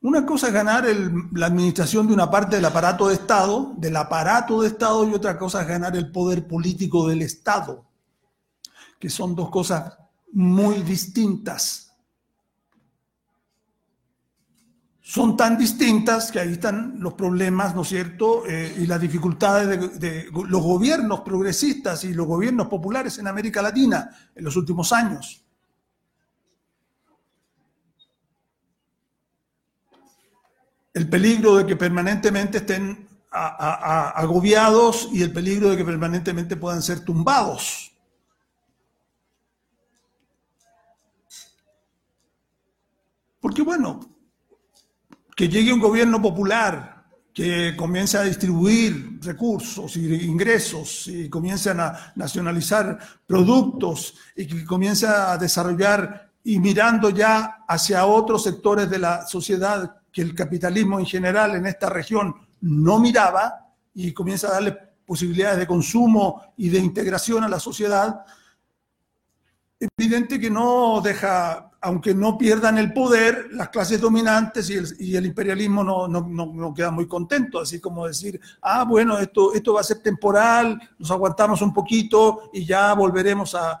Una 0.00 0.26
cosa 0.26 0.48
es 0.48 0.52
ganar 0.52 0.84
la 1.32 1.46
administración 1.46 2.06
de 2.06 2.12
una 2.12 2.30
parte 2.30 2.56
del 2.56 2.64
aparato 2.64 3.08
de 3.08 3.14
Estado, 3.14 3.72
del 3.78 3.96
aparato 3.96 4.60
de 4.60 4.68
Estado, 4.68 5.08
y 5.08 5.14
otra 5.14 5.38
cosa 5.38 5.62
es 5.62 5.68
ganar 5.68 5.96
el 5.96 6.10
poder 6.12 6.46
político 6.46 7.08
del 7.08 7.22
Estado, 7.22 7.86
que 8.98 9.08
son 9.08 9.34
dos 9.34 9.48
cosas 9.48 9.96
muy 10.32 10.82
distintas. 10.82 11.93
Son 15.06 15.36
tan 15.36 15.58
distintas 15.58 16.32
que 16.32 16.40
ahí 16.40 16.52
están 16.52 16.98
los 16.98 17.12
problemas, 17.12 17.74
¿no 17.74 17.82
es 17.82 17.88
cierto?, 17.88 18.46
eh, 18.46 18.74
y 18.78 18.86
las 18.86 18.98
dificultades 18.98 20.00
de, 20.00 20.30
los 20.32 20.62
gobiernos 20.62 21.20
progresistas 21.20 22.04
y 22.04 22.14
los 22.14 22.26
gobiernos 22.26 22.68
populares 22.68 23.18
en 23.18 23.26
América 23.26 23.60
Latina 23.60 24.08
en 24.34 24.42
los 24.42 24.56
últimos 24.56 24.94
años. 24.94 25.44
El 30.94 31.06
peligro 31.10 31.56
de 31.56 31.66
que 31.66 31.76
permanentemente 31.76 32.58
estén 32.58 33.06
agobiados 33.30 35.10
y 35.12 35.22
el 35.22 35.34
peligro 35.34 35.68
de 35.68 35.76
que 35.76 35.84
permanentemente 35.84 36.56
puedan 36.56 36.80
ser 36.80 37.00
tumbados. 37.00 37.92
Porque 43.38 43.60
bueno, 43.60 44.13
que 45.34 45.48
llegue 45.48 45.72
un 45.72 45.80
gobierno 45.80 46.20
popular 46.20 46.94
que 47.32 47.74
comience 47.76 48.16
a 48.16 48.22
distribuir 48.22 49.18
recursos 49.20 49.96
y 49.96 50.24
ingresos 50.24 51.08
y 51.08 51.28
comience 51.28 51.70
a 51.70 52.12
nacionalizar 52.14 52.98
productos 53.26 54.14
y 54.36 54.46
que 54.46 54.64
comience 54.64 55.06
a 55.06 55.36
desarrollar 55.36 56.30
y 56.44 56.60
mirando 56.60 57.10
ya 57.10 57.64
hacia 57.66 58.06
otros 58.06 58.44
sectores 58.44 58.88
de 58.88 58.98
la 58.98 59.26
sociedad 59.26 59.96
que 60.12 60.22
el 60.22 60.34
capitalismo 60.34 61.00
en 61.00 61.06
general 61.06 61.56
en 61.56 61.66
esta 61.66 61.90
región 61.90 62.34
no 62.60 63.00
miraba 63.00 63.72
y 63.94 64.12
comienza 64.12 64.48
a 64.48 64.52
darle 64.52 64.78
posibilidades 65.04 65.58
de 65.58 65.66
consumo 65.66 66.40
y 66.56 66.68
de 66.68 66.78
integración 66.78 67.42
a 67.42 67.48
la 67.48 67.58
sociedad, 67.58 68.24
evidente 69.80 70.40
que 70.40 70.50
no 70.50 71.00
deja 71.02 71.70
aunque 71.84 72.14
no 72.14 72.38
pierdan 72.38 72.78
el 72.78 72.94
poder, 72.94 73.48
las 73.52 73.68
clases 73.68 74.00
dominantes 74.00 74.70
y 74.70 75.14
el, 75.14 75.26
imperialismo 75.26 75.84
no, 75.84 76.08
no, 76.08 76.72
quedan 76.72 76.94
muy 76.94 77.06
contentos, 77.06 77.68
así 77.68 77.78
como 77.78 78.06
decir, 78.06 78.40
ah, 78.62 78.84
bueno, 78.84 79.18
esto, 79.18 79.52
esto 79.52 79.74
va 79.74 79.82
a 79.82 79.84
ser 79.84 79.98
temporal, 79.98 80.80
nos 80.98 81.10
aguantamos 81.10 81.60
un 81.60 81.74
poquito 81.74 82.48
y 82.54 82.64
ya 82.64 82.94
volveremos 82.94 83.54
a, 83.54 83.78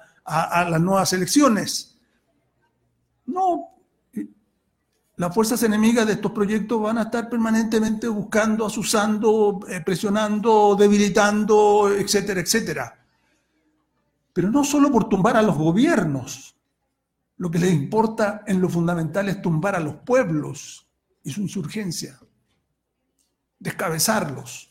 las 0.68 0.80
nuevas 0.82 1.14
elecciones. 1.14 1.96
No, 3.24 3.70
las 5.16 5.34
fuerzas 5.34 5.62
enemigas 5.62 6.06
de 6.06 6.12
estos 6.12 6.32
proyectos 6.32 6.82
van 6.82 6.98
a 6.98 7.04
estar 7.04 7.30
permanentemente 7.30 8.06
buscando, 8.08 8.66
asusando, 8.66 9.60
eh, 9.66 9.80
presionando, 9.80 10.76
debilitando, 10.78 11.90
etcétera, 11.90 12.40
etcétera. 12.40 13.03
Pero 14.34 14.50
no 14.50 14.64
solo 14.64 14.92
por 14.92 15.08
tumbar 15.08 15.38
a 15.38 15.42
los 15.42 15.56
gobiernos, 15.56 16.54
lo 17.38 17.50
que 17.50 17.58
les 17.58 17.72
importa 17.72 18.44
en 18.46 18.60
lo 18.60 18.68
fundamental 18.68 19.30
es 19.30 19.40
tumbar 19.40 19.76
a 19.76 19.80
los 19.80 19.94
pueblos 19.96 20.86
y 21.22 21.30
su 21.30 21.40
insurgencia, 21.40 22.20
descabezarlos. 23.58 24.70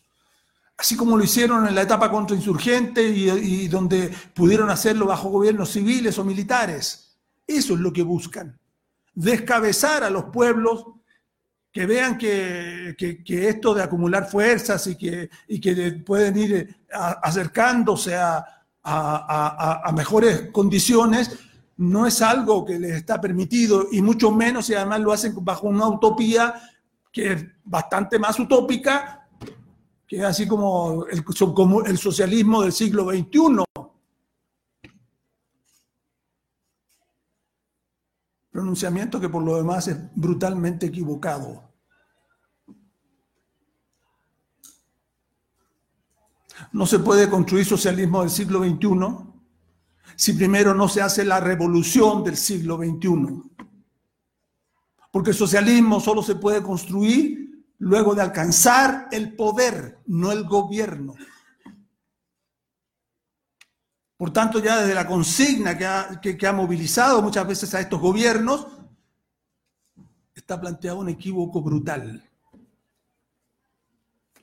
Así 0.78 0.96
como 0.96 1.18
lo 1.18 1.24
hicieron 1.24 1.68
en 1.68 1.74
la 1.74 1.82
etapa 1.82 2.12
contrainsurgente 2.12 3.10
y, 3.10 3.30
y 3.30 3.68
donde 3.68 4.14
pudieron 4.36 4.70
hacerlo 4.70 5.08
bajo 5.08 5.30
gobiernos 5.30 5.72
civiles 5.72 6.20
o 6.20 6.24
militares. 6.24 7.18
Eso 7.48 7.74
es 7.74 7.80
lo 7.80 7.92
que 7.92 8.04
buscan. 8.04 8.60
Descabezar 9.16 10.04
a 10.04 10.10
los 10.12 10.26
pueblos 10.26 10.86
que 11.74 11.88
vean 11.88 12.20
que, 12.20 12.96
esto 13.28 13.74
de 13.74 13.82
acumular 13.82 14.30
fuerzas 14.30 14.86
y 14.86 14.96
que, 14.96 15.30
y 15.48 15.60
que 15.60 16.04
pueden 16.06 16.38
ir 16.38 16.86
acercándose 16.92 18.16
a, 18.16 18.46
a 18.84 19.92
mejores 19.96 20.52
condiciones, 20.52 21.38
no 21.78 22.06
es 22.06 22.22
algo 22.22 22.66
que 22.66 22.80
les 22.80 22.96
está 22.98 23.20
permitido 23.20 23.88
y 23.92 24.02
mucho 24.02 24.32
menos 24.32 24.68
si 24.68 24.76
además 24.76 25.00
lo 25.00 25.12
hacen 25.12 25.34
bajo 25.44 25.68
una 25.68 25.88
utopía 25.88 26.54
que 27.12 27.34
es 27.34 27.46
bastante 27.64 28.18
más 28.18 28.40
utópica, 28.40 29.30
que 30.08 30.24
así 30.24 30.48
como 30.48 31.06
el, 31.06 31.24
como 31.24 31.84
el 31.84 31.98
socialismo 31.98 32.64
del 32.64 32.74
siglo 32.74 33.06
XXI. 33.06 33.64
Pronunciamiento 38.52 39.20
que 39.20 39.30
por 39.30 39.44
lo 39.44 39.58
demás 39.58 39.88
es 39.88 39.98
brutalmente 40.16 40.88
equivocado. 40.88 41.73
No 46.72 46.86
se 46.86 47.00
puede 47.00 47.30
construir 47.30 47.66
socialismo 47.66 48.22
del 48.22 48.30
siglo 48.30 48.64
XXI 48.64 49.34
si 50.16 50.34
primero 50.34 50.74
no 50.74 50.88
se 50.88 51.02
hace 51.02 51.26
la 51.26 51.40
revolución 51.40 52.24
del 52.24 52.38
siglo 52.38 52.78
XXI. 52.78 53.68
Porque 55.12 55.32
el 55.32 55.36
socialismo 55.36 56.00
solo 56.00 56.24
se 56.24 56.36
puede 56.36 56.62
construir 56.62 57.66
luego 57.80 58.16
de 58.16 58.22
alcanzar 58.22 59.10
el 59.12 59.36
poder, 59.36 60.00
no 60.08 60.32
el 60.32 60.46
gobierno. 60.46 61.16
Por 64.18 64.32
tanto, 64.32 64.60
ya 64.60 64.80
desde 64.82 64.96
la 64.96 65.06
consigna 65.06 65.78
que 65.78 66.48
ha, 66.48 66.54
movilizado 66.54 67.22
muchas 67.22 67.46
veces 67.46 67.74
a 67.74 67.82
estos 67.82 68.00
gobiernos, 68.00 68.68
está 70.34 70.60
planteado 70.60 71.00
un 71.00 71.10
equívoco 71.10 71.62
brutal. 71.62 72.24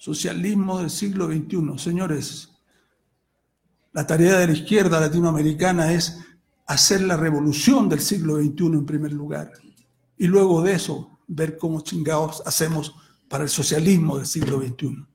Socialismo 0.01 0.79
del 0.79 0.89
siglo 0.89 1.27
XXI. 1.27 1.77
Señores, 1.77 2.49
la 3.93 4.07
tarea 4.07 4.39
de 4.39 4.47
la 4.47 4.55
izquierda 4.55 4.99
latinoamericana 4.99 5.93
es 5.93 6.19
hacer 6.65 7.03
la 7.03 7.19
revolución 7.19 7.87
del 7.87 8.01
siglo 8.01 8.37
XXI 8.37 8.65
en 8.65 8.87
primer 8.87 9.13
lugar. 9.13 9.53
Y 10.17 10.27
luego 10.27 10.63
de 10.63 10.73
eso, 10.73 11.19
ver 11.27 11.59
cómo 11.59 11.83
chingados 11.83 12.43
hacemos 12.47 12.95
para 13.29 13.45
el 13.45 13.51
socialismo 13.51 14.17
del 14.17 14.25
siglo 14.25 14.63
XXI. 14.63 15.07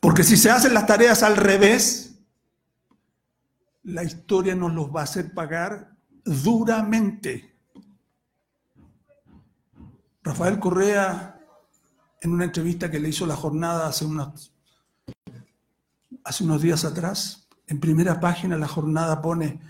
Porque 0.00 0.24
si 0.24 0.36
se 0.36 0.50
hacen 0.50 0.74
las 0.74 0.86
tareas 0.86 1.22
al 1.22 1.36
revés, 1.36 2.18
la 3.84 4.02
historia 4.02 4.56
nos 4.56 4.74
los 4.74 4.88
va 4.88 5.02
a 5.02 5.04
hacer 5.04 5.32
pagar 5.32 5.96
duramente. 6.24 7.49
Rafael 10.22 10.58
Correa, 10.58 11.38
en 12.20 12.32
una 12.32 12.44
entrevista 12.44 12.90
que 12.90 13.00
le 13.00 13.08
hizo 13.08 13.26
la 13.26 13.36
jornada 13.36 13.86
hace 13.86 14.04
unos, 14.04 14.52
hace 16.24 16.44
unos 16.44 16.60
días 16.60 16.84
atrás, 16.84 17.48
en 17.66 17.80
primera 17.80 18.20
página 18.20 18.58
la 18.58 18.68
jornada 18.68 19.22
pone, 19.22 19.60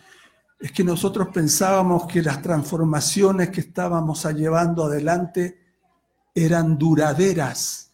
es 0.59 0.73
que 0.73 0.85
nosotros 0.85 1.29
pensábamos 1.33 2.07
que 2.07 2.23
las 2.23 2.43
transformaciones 2.43 3.51
que 3.51 3.61
estábamos 3.61 4.25
llevando 4.35 4.85
adelante 4.85 5.61
eran 6.35 6.77
duraderas 6.77 7.91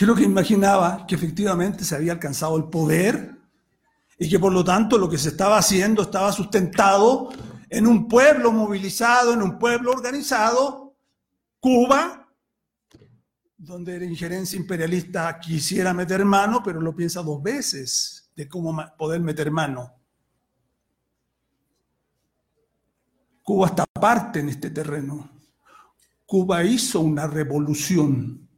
que 0.00 0.06
lo 0.06 0.14
que 0.14 0.22
imaginaba 0.22 1.06
que 1.06 1.14
efectivamente 1.14 1.84
se 1.84 1.94
había 1.94 2.12
alcanzado 2.12 2.56
el 2.56 2.64
poder 2.64 3.36
y 4.18 4.30
que 4.30 4.38
por 4.38 4.50
lo 4.50 4.64
tanto 4.64 4.96
lo 4.96 5.10
que 5.10 5.18
se 5.18 5.28
estaba 5.28 5.58
haciendo 5.58 6.00
estaba 6.00 6.32
sustentado 6.32 7.28
en 7.70 7.86
un 7.86 8.06
pueblo 8.06 8.52
movilizado, 8.52 9.32
en 9.32 9.40
un 9.40 9.58
pueblo 9.58 9.92
organizado, 9.92 10.94
Cuba, 11.58 12.28
donde 13.56 13.98
la 13.98 14.04
injerencia 14.04 14.58
imperialista 14.58 15.40
quisiera 15.40 15.94
meter 15.94 16.24
mano, 16.26 16.62
pero 16.62 16.80
lo 16.80 16.94
piensa 16.94 17.22
dos 17.22 17.42
veces 17.42 18.30
de 18.36 18.46
cómo 18.46 18.76
poder 18.98 19.20
meter 19.20 19.50
mano. 19.50 19.94
Cuba 23.42 23.68
está 23.68 23.84
aparte 23.94 24.40
en 24.40 24.50
este 24.50 24.70
terreno. 24.70 25.30
Cuba 26.26 26.62
hizo 26.62 27.00
una 27.00 27.26
revolución 27.26 28.50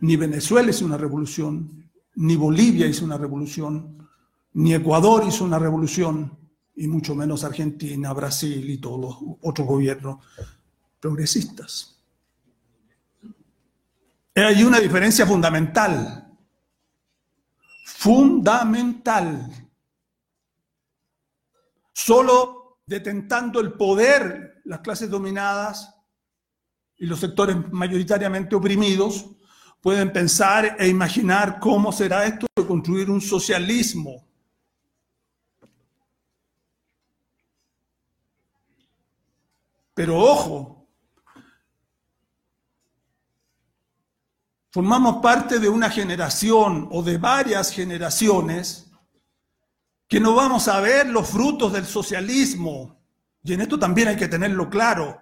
Ni 0.00 0.16
Venezuela 0.16 0.70
hizo 0.70 0.84
una 0.84 0.96
revolución, 0.96 1.90
ni 2.16 2.36
Bolivia 2.36 2.86
hizo 2.86 3.04
una 3.04 3.18
revolución, 3.18 4.01
ni 4.54 4.74
Ecuador 4.74 5.24
hizo 5.26 5.44
una 5.44 5.58
revolución, 5.58 6.38
y 6.74 6.86
mucho 6.88 7.14
menos 7.14 7.44
Argentina, 7.44 8.12
Brasil 8.12 8.68
y 8.68 8.78
todos 8.78 9.00
los 9.00 9.36
otros 9.42 9.66
gobiernos 9.66 10.24
progresistas. 10.98 12.00
Hay 14.34 14.62
una 14.62 14.80
diferencia 14.80 15.26
fundamental, 15.26 16.34
fundamental. 17.84 19.50
Solo 21.92 22.78
detentando 22.86 23.60
el 23.60 23.74
poder 23.74 24.62
las 24.64 24.80
clases 24.80 25.10
dominadas 25.10 25.94
y 26.96 27.06
los 27.06 27.20
sectores 27.20 27.56
mayoritariamente 27.70 28.56
oprimidos 28.56 29.26
pueden 29.80 30.12
pensar 30.12 30.76
e 30.78 30.88
imaginar 30.88 31.58
cómo 31.60 31.92
será 31.92 32.24
esto 32.24 32.46
de 32.56 32.66
construir 32.66 33.10
un 33.10 33.20
socialismo. 33.20 34.31
Pero 40.02 40.18
ojo, 40.18 40.88
formamos 44.72 45.22
parte 45.22 45.60
de 45.60 45.68
una 45.68 45.88
generación 45.90 46.88
o 46.90 47.04
de 47.04 47.18
varias 47.18 47.70
generaciones 47.70 48.90
que 50.08 50.18
no 50.18 50.34
vamos 50.34 50.66
a 50.66 50.80
ver 50.80 51.06
los 51.06 51.28
frutos 51.28 51.72
del 51.72 51.86
socialismo. 51.86 53.00
Y 53.44 53.52
en 53.52 53.60
esto 53.60 53.78
también 53.78 54.08
hay 54.08 54.16
que 54.16 54.26
tenerlo 54.26 54.68
claro. 54.68 55.20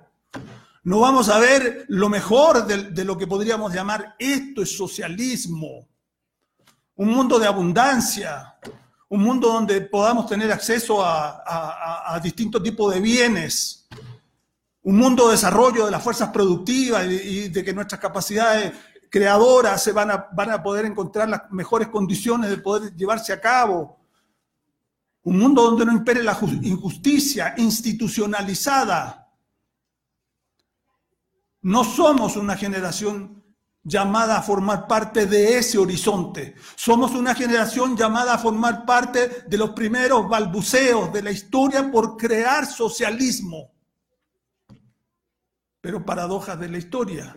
No 0.85 1.01
vamos 1.01 1.29
a 1.29 1.39
ver 1.39 1.85
lo 1.89 2.09
mejor 2.09 2.67
de, 2.67 3.05
lo 3.05 3.19
que 3.19 3.27
podríamos 3.27 3.75
llamar 3.75 4.17
esto 4.19 4.63
es 4.63 4.75
socialismo. 4.75 5.91
Un 6.95 7.11
mundo 7.11 7.39
de 7.39 7.47
abundancia, 7.47 8.57
un 9.11 9.21
mundo 9.21 9.53
donde 9.53 9.83
podamos 9.83 10.27
tener 10.27 10.51
acceso 10.51 11.05
a, 11.05 12.19
distintos 12.23 12.63
tipos 12.63 12.95
de 12.95 13.01
bienes, 13.01 13.80
un 14.83 14.97
mundo 14.97 15.27
de 15.27 15.33
desarrollo 15.33 15.85
de 15.85 15.91
las 15.91 16.03
fuerzas 16.03 16.31
productivas 16.31 17.05
y, 17.07 17.49
de 17.49 17.65
que 17.65 17.73
nuestras 17.73 18.01
capacidades 18.01 18.73
creadoras 19.11 19.83
se 19.83 19.93
van 19.93 20.11
a, 20.11 20.29
van 20.33 20.51
a 20.51 20.63
poder 20.63 20.87
encontrar 20.87 21.29
las 21.29 21.51
mejores 21.51 21.89
condiciones 21.89 22.51
de 22.51 22.59
poder 22.59 22.95
llevarse 22.97 23.33
a 23.33 23.41
cabo. 23.41 23.99
Un 25.23 25.39
mundo 25.39 25.63
donde 25.63 25.85
no 25.85 25.93
impere 25.93 26.23
la 26.23 26.39
injusticia 26.63 27.55
institucionalizada, 27.59 29.29
no 31.63 31.85
somos 31.85 32.37
una 32.37 32.57
generación 32.57 33.45
llamada 33.83 34.39
a 34.39 34.43
formar 34.43 34.87
parte 34.87 35.27
de 35.27 35.59
ese 35.59 35.77
horizonte. 35.77 36.55
Somos 36.75 37.13
una 37.13 37.35
generación 37.35 37.97
llamada 37.97 38.35
a 38.35 38.39
formar 38.39 38.87
parte 38.87 39.45
de 39.47 39.59
los 39.59 39.71
primeros 39.71 40.27
balbuceos 40.27 41.13
de 41.13 41.23
la 41.23 41.31
historia 41.31 41.91
por 41.91 42.17
crear 42.17 42.67
socialismo. 42.67 43.73
Pero 45.81 46.05
paradojas 46.05 46.59
de 46.59 46.69
la 46.69 46.79
historia. 46.79 47.37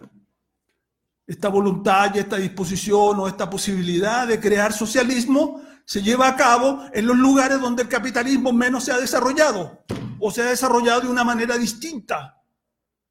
Esta 1.25 1.47
voluntad 1.47 2.13
y 2.13 2.19
esta 2.19 2.37
disposición 2.37 3.19
o 3.19 3.27
esta 3.27 3.49
posibilidad 3.49 4.27
de 4.27 4.39
crear 4.39 4.73
socialismo 4.73 5.61
se 5.85 6.01
lleva 6.01 6.27
a 6.27 6.35
cabo 6.35 6.83
en 6.93 7.07
los 7.07 7.17
lugares 7.17 7.59
donde 7.59 7.83
el 7.83 7.89
capitalismo 7.89 8.51
menos 8.51 8.85
se 8.85 8.91
ha 8.91 8.97
desarrollado 8.97 9.83
o 10.19 10.31
se 10.31 10.41
ha 10.41 10.45
desarrollado 10.45 11.01
de 11.01 11.09
una 11.09 11.23
manera 11.23 11.57
distinta 11.57 12.41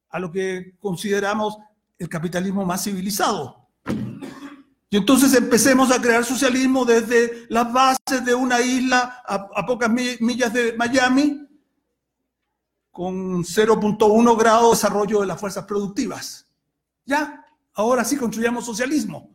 a 0.09 0.19
lo 0.19 0.31
que 0.31 0.77
consideramos 0.79 1.59
el 1.99 2.09
capitalismo 2.09 2.65
más 2.65 2.85
civilizado. 2.85 3.69
Y 4.91 4.97
entonces 4.99 5.33
empecemos 5.35 5.91
a 5.91 6.03
crear 6.03 6.23
socialismo 6.23 6.85
desde 6.85 7.47
las 7.49 7.73
bases 7.73 8.25
de 8.25 8.35
una 8.35 8.61
isla 8.61 9.23
a, 9.27 9.65
pocas 9.65 9.91
millas 9.91 10.53
de 10.53 10.75
Miami, 10.77 11.49
con 12.93 13.43
0.1 13.43 14.39
grado 14.39 14.65
de 14.69 14.77
desarrollo 14.77 15.21
de 15.21 15.27
las 15.27 15.41
fuerzas 15.41 15.65
productivas. 15.65 16.47
Ya, 17.05 17.45
ahora 17.75 18.05
sí 18.05 18.17
construyamos 18.17 18.65
socialismo. 18.65 19.31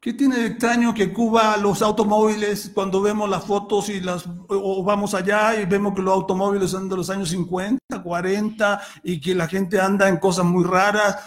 ¿Qué 0.00 0.12
tiene 0.12 0.36
de 0.36 0.46
extraño 0.46 0.92
que 0.92 1.12
Cuba, 1.12 1.56
los 1.56 1.80
automóviles, 1.80 2.72
cuando 2.74 3.00
vemos 3.00 3.30
las 3.30 3.44
fotos 3.44 3.88
y 3.88 4.00
las, 4.00 4.24
o 4.48 4.82
vamos 4.82 5.14
allá 5.14 5.60
y 5.60 5.64
vemos 5.64 5.94
que 5.94 6.02
los 6.02 6.12
automóviles 6.12 6.72
son 6.72 6.88
de 6.88 6.96
los 6.96 7.08
años 7.08 7.28
50, 7.28 8.02
40 8.02 8.80
y 9.04 9.20
que 9.20 9.32
la 9.36 9.46
gente 9.46 9.80
anda 9.80 10.08
en 10.08 10.16
cosas 10.16 10.44
muy 10.44 10.64
raras? 10.64 11.18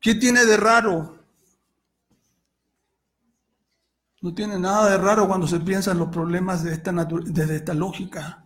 ¿Qué 0.00 0.16
tiene 0.16 0.44
de 0.44 0.56
raro? 0.56 1.13
No 4.24 4.32
tiene 4.32 4.58
nada 4.58 4.88
de 4.88 4.96
raro 4.96 5.28
cuando 5.28 5.46
se 5.46 5.60
piensa 5.60 5.92
en 5.92 5.98
los 5.98 6.08
problemas 6.08 6.64
de 6.64 6.72
esta 6.72 6.92
desde 6.92 7.56
esta 7.56 7.74
lógica. 7.74 8.42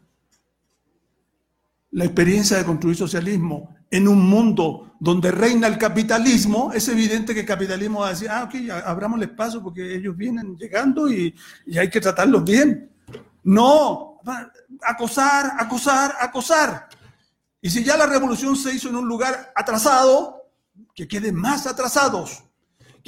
La 1.93 2.05
experiencia 2.05 2.57
de 2.57 2.65
construir 2.65 2.97
socialismo 2.97 3.77
en 3.89 4.09
un 4.09 4.29
mundo 4.29 4.97
donde 4.99 5.31
reina 5.31 5.69
el 5.69 5.79
capitalismo, 5.79 6.73
es 6.73 6.89
evidente 6.89 7.33
que 7.33 7.41
el 7.43 7.47
capitalismo 7.47 8.01
va 8.01 8.09
a 8.09 8.11
decir, 8.11 8.29
ah, 8.29 8.43
ok, 8.43 8.57
abramos 8.85 9.19
el 9.19 9.29
espacio 9.31 9.63
porque 9.63 9.95
ellos 9.95 10.17
vienen 10.17 10.57
llegando 10.57 11.09
y, 11.09 11.33
y 11.65 11.79
hay 11.79 11.89
que 11.89 12.01
tratarlos 12.01 12.43
bien. 12.43 12.91
No, 13.45 14.19
acosar, 14.83 15.53
acosar, 15.61 16.17
acosar. 16.19 16.89
Y 17.63 17.71
si 17.71 17.85
ya 17.85 17.97
la 17.97 18.07
revolución 18.07 18.57
se 18.57 18.75
hizo 18.75 18.89
en 18.89 18.97
un 18.97 19.07
lugar 19.07 19.53
atrasado, 19.55 20.43
que 20.93 21.07
queden 21.07 21.37
más 21.37 21.69
atrasados, 21.69 22.48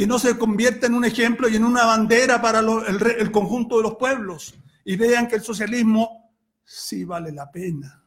que 0.00 0.06
no 0.06 0.18
se 0.18 0.38
convierta 0.38 0.86
en 0.86 0.94
un 0.94 1.04
ejemplo 1.04 1.46
y 1.46 1.56
en 1.56 1.64
una 1.66 1.84
bandera 1.84 2.40
para 2.40 2.60
el, 2.60 3.02
el 3.18 3.30
conjunto 3.30 3.76
de 3.76 3.82
los 3.82 3.96
pueblos 3.96 4.54
y 4.82 4.96
vean 4.96 5.28
que 5.28 5.34
el 5.36 5.42
socialismo 5.42 6.32
sí 6.64 7.04
vale 7.04 7.30
la 7.32 7.50
pena 7.50 8.02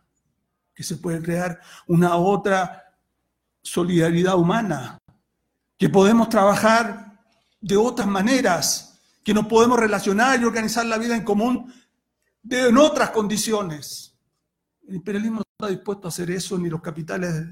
que 0.73 0.82
se 0.82 0.97
puede 0.97 1.21
crear 1.21 1.60
una 1.86 2.15
otra 2.15 2.84
solidaridad 3.62 4.39
humana, 4.39 4.97
que 5.77 5.88
podemos 5.88 6.29
trabajar 6.29 7.21
de 7.62 7.77
otras 7.77 8.08
maneras, 8.08 8.99
que 9.23 9.36
nos 9.36 9.45
podemos 9.45 9.79
relacionar 9.79 10.41
y 10.41 10.45
organizar 10.45 10.88
la 10.88 10.97
vida 10.97 11.15
en 11.15 11.23
común 11.23 11.71
en 12.49 12.75
otras 12.79 13.12
condiciones. 13.12 14.17
El 14.88 14.95
imperialismo 14.95 15.43
está 15.43 15.69
dispuesto 15.69 16.08
a 16.08 16.10
hacer 16.10 16.32
eso, 16.32 16.58
ni 16.58 16.71
los 16.71 16.82
capitales 16.82 17.45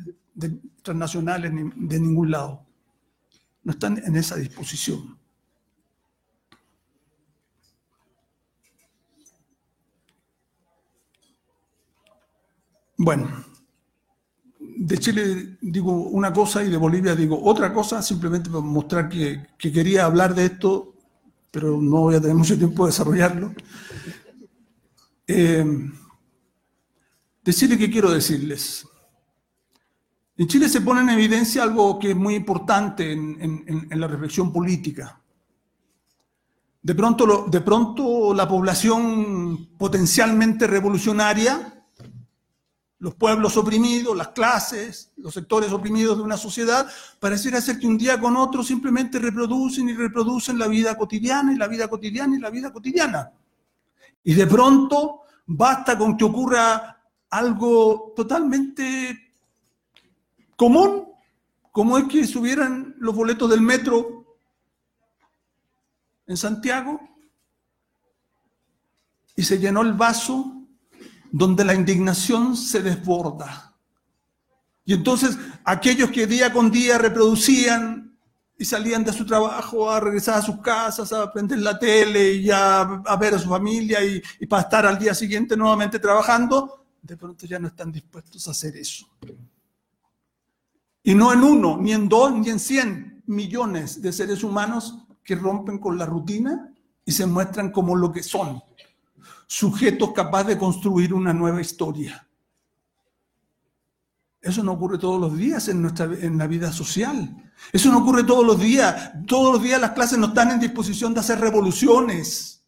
transnacionales, 0.81 1.53
ni 1.53 1.69
de 1.75 1.99
ningún 1.99 2.31
lado. 2.31 2.70
No 3.63 3.71
están 3.71 4.01
en 4.03 4.15
esa 4.15 4.35
disposición. 4.35 5.17
Bueno, 12.97 13.45
de 14.59 14.97
Chile 14.99 15.57
digo 15.61 15.91
una 15.91 16.31
cosa 16.31 16.63
y 16.63 16.69
de 16.69 16.77
Bolivia 16.77 17.15
digo 17.15 17.41
otra 17.43 17.73
cosa, 17.73 18.01
simplemente 18.01 18.49
para 18.49 18.61
mostrar 18.61 19.09
que, 19.09 19.47
quería 19.57 20.05
hablar 20.05 20.35
de 20.35 20.45
esto, 20.45 20.95
pero 21.49 21.81
no 21.81 22.01
voy 22.01 22.15
a 22.15 22.21
tener 22.21 22.35
mucho 22.35 22.57
tiempo 22.57 22.85
de 22.85 22.91
desarrollarlo. 22.91 23.53
Eh, 25.25 25.65
de 27.43 27.53
Chile, 27.53 27.77
¿qué 27.77 27.89
quiero 27.89 28.11
decirles? 28.11 28.85
En 30.41 30.47
Chile 30.47 30.67
se 30.67 30.81
pone 30.81 31.01
en 31.01 31.09
evidencia 31.09 31.61
algo 31.61 31.99
que 31.99 32.09
es 32.09 32.15
muy 32.15 32.33
importante 32.33 33.11
en, 33.11 33.87
la 33.91 34.07
reflexión 34.07 34.51
política. 34.51 35.21
De 36.81 36.95
pronto, 36.95 37.45
de 37.47 37.61
pronto 37.61 38.33
la 38.33 38.47
población 38.47 39.77
potencialmente 39.77 40.65
revolucionaria 40.65 41.85
los 42.97 43.13
pueblos 43.13 43.55
oprimidos, 43.55 44.17
las 44.17 44.29
clases, 44.29 45.11
los 45.17 45.31
sectores 45.31 45.71
oprimidos 45.71 46.17
de 46.17 46.23
una 46.23 46.37
sociedad, 46.37 46.87
pareciera 47.19 47.61
ser 47.61 47.77
que 47.77 47.85
un 47.85 47.99
día 47.99 48.19
con 48.19 48.35
otro 48.35 48.63
simplemente 48.63 49.19
reproducen 49.19 49.89
y 49.89 49.93
reproducen 49.93 50.57
la 50.57 50.67
vida 50.67 50.97
cotidiana 50.97 51.53
y 51.53 51.57
la 51.57 51.67
vida 51.67 51.87
cotidiana 51.87 52.35
y 52.35 52.39
la 52.39 52.49
vida 52.49 52.73
cotidiana. 52.73 53.31
Y 54.23 54.33
de 54.33 54.47
pronto 54.47 55.21
basta 55.45 55.95
con 55.99 56.17
que 56.17 56.25
ocurra 56.25 56.99
algo 57.29 58.13
totalmente 58.15 59.30
común, 60.61 61.07
como 61.71 61.97
es 61.97 62.03
que 62.03 62.27
subieran 62.27 62.93
los 62.99 63.15
boletos 63.15 63.49
del 63.49 63.61
metro 63.61 64.37
en 66.27 66.37
Santiago 66.37 67.01
y 69.35 69.41
se 69.41 69.57
llenó 69.57 69.81
el 69.81 69.93
vaso 69.93 70.67
donde 71.31 71.65
la 71.65 71.73
indignación 71.73 72.55
se 72.55 72.83
desborda. 72.83 73.75
Y 74.85 74.93
entonces 74.93 75.35
aquellos 75.63 76.11
que 76.11 76.27
día 76.27 76.53
con 76.53 76.69
día 76.69 76.99
reproducían 76.99 78.15
y 78.55 78.63
salían 78.63 79.03
de 79.03 79.13
su 79.13 79.25
trabajo 79.25 79.89
a 79.89 79.99
regresar 79.99 80.37
a 80.37 80.41
sus 80.43 80.61
casas, 80.61 81.11
a 81.11 81.33
prender 81.33 81.57
la 81.57 81.79
tele 81.79 82.33
y 82.33 82.51
a, 82.51 82.83
ver 83.19 83.33
a 83.33 83.39
su 83.39 83.49
familia 83.49 84.05
y, 84.05 84.21
y 84.39 84.45
para 84.45 84.61
estar 84.61 84.85
al 84.85 84.99
día 84.99 85.15
siguiente 85.15 85.57
nuevamente 85.57 85.97
trabajando, 85.97 86.85
de 87.01 87.17
pronto 87.17 87.47
ya 87.47 87.57
no 87.57 87.69
están 87.69 87.91
dispuestos 87.91 88.47
a 88.47 88.51
hacer 88.51 88.77
eso. 88.77 89.07
Y 91.03 91.15
no 91.15 91.33
en 91.33 91.43
uno, 91.43 91.77
ni 91.77 91.93
en 91.93 92.07
dos, 92.07 92.31
ni 92.33 92.49
en 92.49 92.59
cien 92.59 93.23
millones 93.25 94.01
de 94.01 94.13
seres 94.13 94.43
humanos 94.43 95.05
que 95.23 95.35
rompen 95.35 95.79
con 95.79 95.97
la 95.97 96.05
rutina 96.05 96.73
y 97.05 97.11
se 97.11 97.25
muestran 97.25 97.71
como 97.71 97.95
lo 97.95 98.11
que 98.11 98.23
son, 98.23 98.61
sujetos 99.47 100.11
capaces 100.13 100.47
de 100.47 100.57
construir 100.57 101.13
una 101.13 101.33
nueva 101.33 101.61
historia. 101.61 102.27
Eso 104.41 104.63
no 104.63 104.73
ocurre 104.73 104.97
todos 104.97 105.21
los 105.21 105.37
días 105.37 105.67
en, 105.67 105.81
nuestra, 105.81 106.05
en 106.05 106.37
la 106.37 106.47
vida 106.47 106.71
social. 106.71 107.51
Eso 107.71 107.91
no 107.91 107.99
ocurre 107.99 108.23
todos 108.23 108.45
los 108.45 108.59
días. 108.59 109.11
Todos 109.27 109.53
los 109.53 109.61
días 109.61 109.79
las 109.79 109.91
clases 109.91 110.17
no 110.17 110.27
están 110.27 110.51
en 110.51 110.59
disposición 110.59 111.13
de 111.13 111.19
hacer 111.19 111.39
revoluciones. 111.39 112.65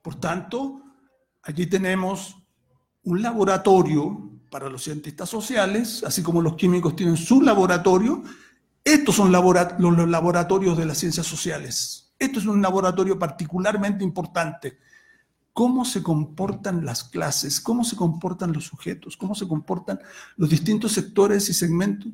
Por 0.00 0.14
tanto, 0.14 0.82
allí 1.42 1.66
tenemos 1.66 2.36
un 3.04 3.22
laboratorio 3.22 4.30
para 4.50 4.68
los 4.68 4.84
cientistas 4.84 5.28
sociales, 5.28 6.02
así 6.04 6.22
como 6.22 6.40
los 6.40 6.54
químicos 6.54 6.94
tienen 6.94 7.16
su 7.16 7.42
laboratorio. 7.42 8.22
Estos 8.82 9.16
son 9.16 9.32
los 9.32 10.08
laboratorios 10.08 10.76
de 10.76 10.86
las 10.86 10.98
ciencias 10.98 11.26
sociales. 11.26 12.12
Esto 12.18 12.38
es 12.38 12.46
un 12.46 12.62
laboratorio 12.62 13.18
particularmente 13.18 14.04
importante. 14.04 14.78
¿Cómo 15.52 15.84
se 15.84 16.02
comportan 16.02 16.84
las 16.84 17.04
clases? 17.04 17.60
¿Cómo 17.60 17.84
se 17.84 17.96
comportan 17.96 18.52
los 18.52 18.64
sujetos? 18.64 19.16
¿Cómo 19.16 19.34
se 19.34 19.46
comportan 19.46 20.00
los 20.36 20.50
distintos 20.50 20.92
sectores 20.92 21.48
y 21.48 21.54
segmentos 21.54 22.12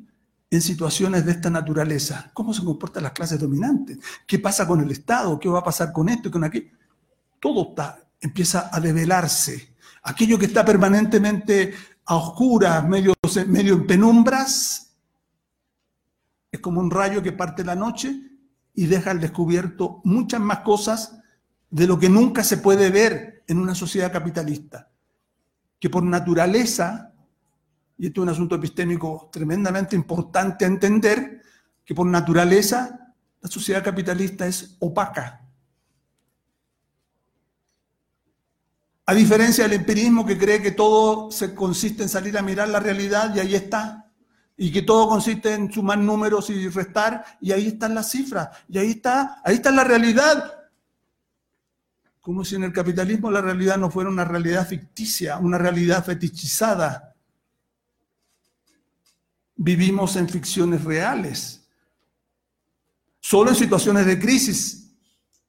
en 0.49 0.61
situaciones 0.61 1.25
de 1.25 1.31
esta 1.31 1.49
naturaleza? 1.49 2.29
¿Cómo 2.33 2.53
se 2.53 2.63
comportan 2.63 3.03
las 3.03 3.13
clases 3.13 3.39
dominantes? 3.39 3.97
¿Qué 4.27 4.39
pasa 4.39 4.67
con 4.67 4.81
el 4.81 4.91
Estado? 4.91 5.39
¿Qué 5.39 5.49
va 5.49 5.59
a 5.59 5.63
pasar 5.63 5.91
con 5.91 6.09
esto 6.09 6.27
y 6.27 6.31
con 6.31 6.43
aquello? 6.43 6.71
Todo 7.39 7.69
está, 7.69 7.99
empieza 8.19 8.69
a 8.71 8.79
develarse. 8.79 9.70
Aquello 10.03 10.39
que 10.39 10.45
está 10.45 10.65
permanentemente 10.65 11.73
a 12.05 12.15
oscuras, 12.15 12.87
medio, 12.87 13.13
en 13.35 13.87
penumbras, 13.87 14.95
es 16.51 16.59
como 16.59 16.81
un 16.81 16.91
rayo 16.91 17.21
que 17.21 17.31
parte 17.31 17.63
la 17.63 17.75
noche 17.75 18.13
y 18.73 18.87
deja 18.87 19.11
al 19.11 19.19
descubierto 19.19 20.01
muchas 20.03 20.41
más 20.41 20.59
cosas 20.59 21.19
de 21.69 21.87
lo 21.87 21.99
que 21.99 22.09
nunca 22.09 22.43
se 22.43 22.57
puede 22.57 22.89
ver 22.89 23.43
en 23.47 23.59
una 23.59 23.75
sociedad 23.75 24.11
capitalista, 24.11 24.91
que 25.79 25.89
por 25.89 26.03
naturaleza, 26.03 27.13
y 27.97 28.07
esto 28.07 28.21
es 28.21 28.23
un 28.23 28.29
asunto 28.29 28.55
epistémico 28.55 29.29
tremendamente 29.31 29.95
importante 29.95 30.65
a 30.65 30.67
entender, 30.67 31.41
que 31.85 31.95
por 31.95 32.07
naturaleza 32.07 33.13
la 33.39 33.49
sociedad 33.49 33.83
capitalista 33.83 34.47
es 34.47 34.75
opaca. 34.79 35.40
A 39.05 39.13
diferencia 39.13 39.63
del 39.63 39.73
empirismo 39.73 40.25
que 40.25 40.37
cree 40.37 40.61
que 40.61 40.71
todo 40.71 41.31
se 41.31 41.55
consiste 41.55 42.03
en 42.03 42.09
salir 42.09 42.37
a 42.37 42.41
mirar 42.41 42.69
la 42.69 42.79
realidad 42.79 43.33
y 43.35 43.39
ahí 43.39 43.55
está, 43.55 44.11
y 44.55 44.71
que 44.71 44.83
todo 44.83 45.09
consiste 45.09 45.53
en 45.53 45.71
sumar 45.71 45.97
números 45.97 46.49
y 46.51 46.67
restar, 46.69 47.25
y 47.41 47.51
ahí 47.51 47.67
están 47.67 47.95
las 47.95 48.11
cifras, 48.11 48.49
y 48.69 48.77
ahí 48.77 48.91
está, 48.91 49.41
ahí 49.43 49.55
está 49.55 49.71
la 49.71 49.83
realidad. 49.83 50.53
Como 52.21 52.45
si 52.45 52.55
en 52.55 52.65
el 52.65 52.71
capitalismo 52.71 53.31
la 53.31 53.41
realidad 53.41 53.77
no 53.77 53.89
fuera 53.89 54.09
una 54.09 54.23
realidad 54.23 54.67
ficticia, 54.67 55.39
una 55.39 55.57
realidad 55.57 56.05
fetichizada. 56.05 57.15
Vivimos 59.55 60.15
en 60.15 60.29
ficciones 60.29 60.83
reales. 60.83 61.67
Solo 63.19 63.49
en 63.49 63.55
situaciones 63.55 64.05
de 64.05 64.19
crisis 64.19 64.93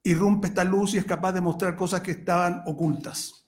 irrumpe 0.02 0.48
esta 0.48 0.64
luz 0.64 0.94
y 0.94 0.98
es 0.98 1.04
capaz 1.04 1.32
de 1.32 1.42
mostrar 1.42 1.76
cosas 1.76 2.00
que 2.00 2.12
estaban 2.12 2.62
ocultas. 2.66 3.41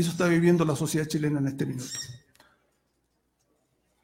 Eso 0.00 0.12
está 0.12 0.26
viviendo 0.26 0.64
la 0.64 0.74
sociedad 0.74 1.06
chilena 1.06 1.40
en 1.40 1.48
este 1.48 1.66
minuto. 1.66 1.90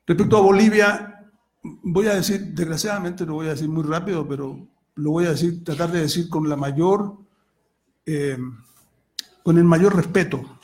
Respecto 0.06 0.37
a 0.37 0.42
Bolivia, 0.42 1.30
voy 1.62 2.06
a 2.06 2.14
decir, 2.14 2.52
desgraciadamente 2.52 3.24
lo 3.24 3.32
voy 3.32 3.46
a 3.46 3.50
decir 3.50 3.70
muy 3.70 3.82
rápido, 3.82 4.28
pero 4.28 4.68
lo 4.94 5.11
voy 5.11 5.24
a 5.24 5.30
decir, 5.30 5.64
tratar 5.64 5.90
de 5.90 6.02
decir 6.02 6.28
con 6.28 6.50
la 6.50 6.56
mayor, 6.56 7.16
eh, 8.04 8.37
con 9.42 9.56
el 9.56 9.64
mayor 9.64 9.96
respeto. 9.96 10.61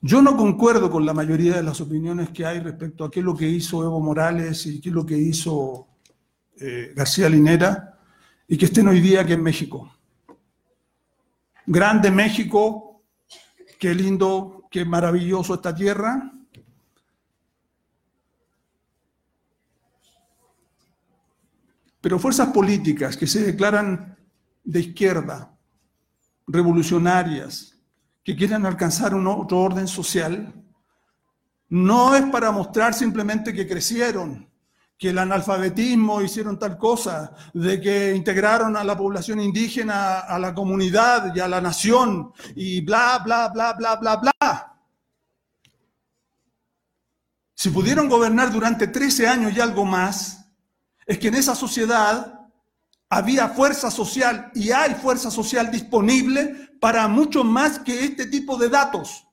Yo 0.00 0.22
no 0.22 0.36
concuerdo 0.36 0.88
con 0.88 1.04
la 1.04 1.12
mayoría 1.12 1.56
de 1.56 1.64
las 1.64 1.80
opiniones 1.80 2.30
que 2.30 2.46
hay 2.46 2.60
respecto 2.60 3.04
a 3.04 3.10
qué 3.10 3.18
es 3.18 3.26
lo 3.26 3.36
que 3.36 3.48
hizo 3.48 3.82
Evo 3.82 3.98
Morales 3.98 4.64
y 4.66 4.80
qué 4.80 4.90
es 4.90 4.94
lo 4.94 5.04
que 5.04 5.18
hizo 5.18 5.88
eh, 6.60 6.92
García 6.94 7.28
Linera 7.28 7.98
y 8.46 8.56
que 8.56 8.66
estén 8.66 8.86
hoy 8.86 9.00
día 9.00 9.22
aquí 9.22 9.32
en 9.32 9.42
México. 9.42 9.92
Grande 11.66 12.12
México, 12.12 12.87
qué 13.78 13.94
lindo, 13.94 14.64
qué 14.70 14.84
maravilloso 14.84 15.54
esta 15.54 15.74
tierra, 15.74 16.32
Pero 22.00 22.18
fuerzas 22.18 22.48
políticas 22.48 23.16
que 23.16 23.26
se 23.26 23.42
declaran 23.42 24.16
de 24.64 24.80
izquierda, 24.80 25.54
revolucionarias, 26.46 27.76
que 28.22 28.36
quieren 28.36 28.66
alcanzar 28.66 29.14
un 29.14 29.26
otro 29.26 29.58
orden 29.58 29.88
social, 29.88 30.54
no 31.68 32.14
es 32.14 32.22
para 32.30 32.50
mostrar 32.50 32.94
simplemente 32.94 33.52
que 33.52 33.66
crecieron, 33.66 34.48
que 34.98 35.10
el 35.10 35.18
analfabetismo 35.18 36.20
hicieron 36.20 36.58
tal 36.58 36.76
cosa, 36.76 37.32
de 37.54 37.80
que 37.80 38.14
integraron 38.16 38.76
a 38.76 38.82
la 38.82 38.96
población 38.96 39.38
indígena 39.40 40.18
a 40.18 40.38
la 40.40 40.52
comunidad 40.52 41.32
y 41.34 41.38
a 41.38 41.46
la 41.46 41.60
nación 41.60 42.32
y 42.56 42.80
bla, 42.80 43.22
bla, 43.24 43.48
bla, 43.48 43.74
bla, 43.74 43.94
bla, 43.96 44.16
bla. 44.16 44.74
Si 47.54 47.70
pudieron 47.70 48.08
gobernar 48.08 48.52
durante 48.52 48.88
13 48.88 49.28
años 49.28 49.52
y 49.56 49.60
algo 49.60 49.84
más, 49.84 50.50
es 51.06 51.18
que 51.18 51.28
en 51.28 51.36
esa 51.36 51.54
sociedad 51.54 52.48
había 53.08 53.48
fuerza 53.48 53.92
social 53.92 54.50
y 54.54 54.72
hay 54.72 54.94
fuerza 54.94 55.30
social 55.30 55.70
disponible 55.70 56.70
para 56.80 57.06
mucho 57.06 57.44
más 57.44 57.78
que 57.78 58.04
este 58.04 58.26
tipo 58.26 58.56
de 58.56 58.68
datos. 58.68 59.28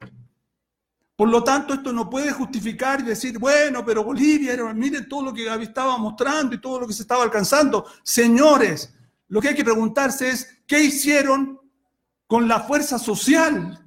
Por 1.15 1.29
lo 1.29 1.43
tanto, 1.43 1.73
esto 1.73 1.93
no 1.93 2.09
puede 2.09 2.31
justificar 2.31 2.99
y 2.99 3.03
decir, 3.03 3.39
bueno, 3.39 3.85
pero 3.85 4.03
Bolivia, 4.03 4.55
miren 4.73 5.07
todo 5.07 5.23
lo 5.23 5.33
que 5.33 5.47
estaba 5.61 5.97
mostrando 5.97 6.55
y 6.55 6.61
todo 6.61 6.81
lo 6.81 6.87
que 6.87 6.93
se 6.93 7.03
estaba 7.03 7.23
alcanzando. 7.23 7.85
Señores, 8.03 8.93
lo 9.29 9.39
que 9.41 9.49
hay 9.49 9.55
que 9.55 9.63
preguntarse 9.63 10.29
es, 10.29 10.61
¿qué 10.67 10.83
hicieron 10.83 11.59
con 12.27 12.47
la 12.47 12.61
fuerza 12.61 12.97
social. 12.99 13.81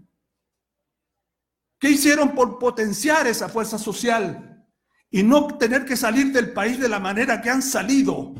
¿Qué 1.78 1.90
hicieron 1.90 2.34
por 2.34 2.58
potenciar 2.58 3.26
esa 3.26 3.48
fuerza 3.48 3.78
social 3.78 4.66
y 5.10 5.22
no 5.22 5.46
tener 5.58 5.84
que 5.84 5.96
salir 5.96 6.32
del 6.32 6.52
país 6.52 6.78
de 6.78 6.88
la 6.88 6.98
manera 6.98 7.40
que 7.40 7.50
han 7.50 7.62
salido? 7.62 8.34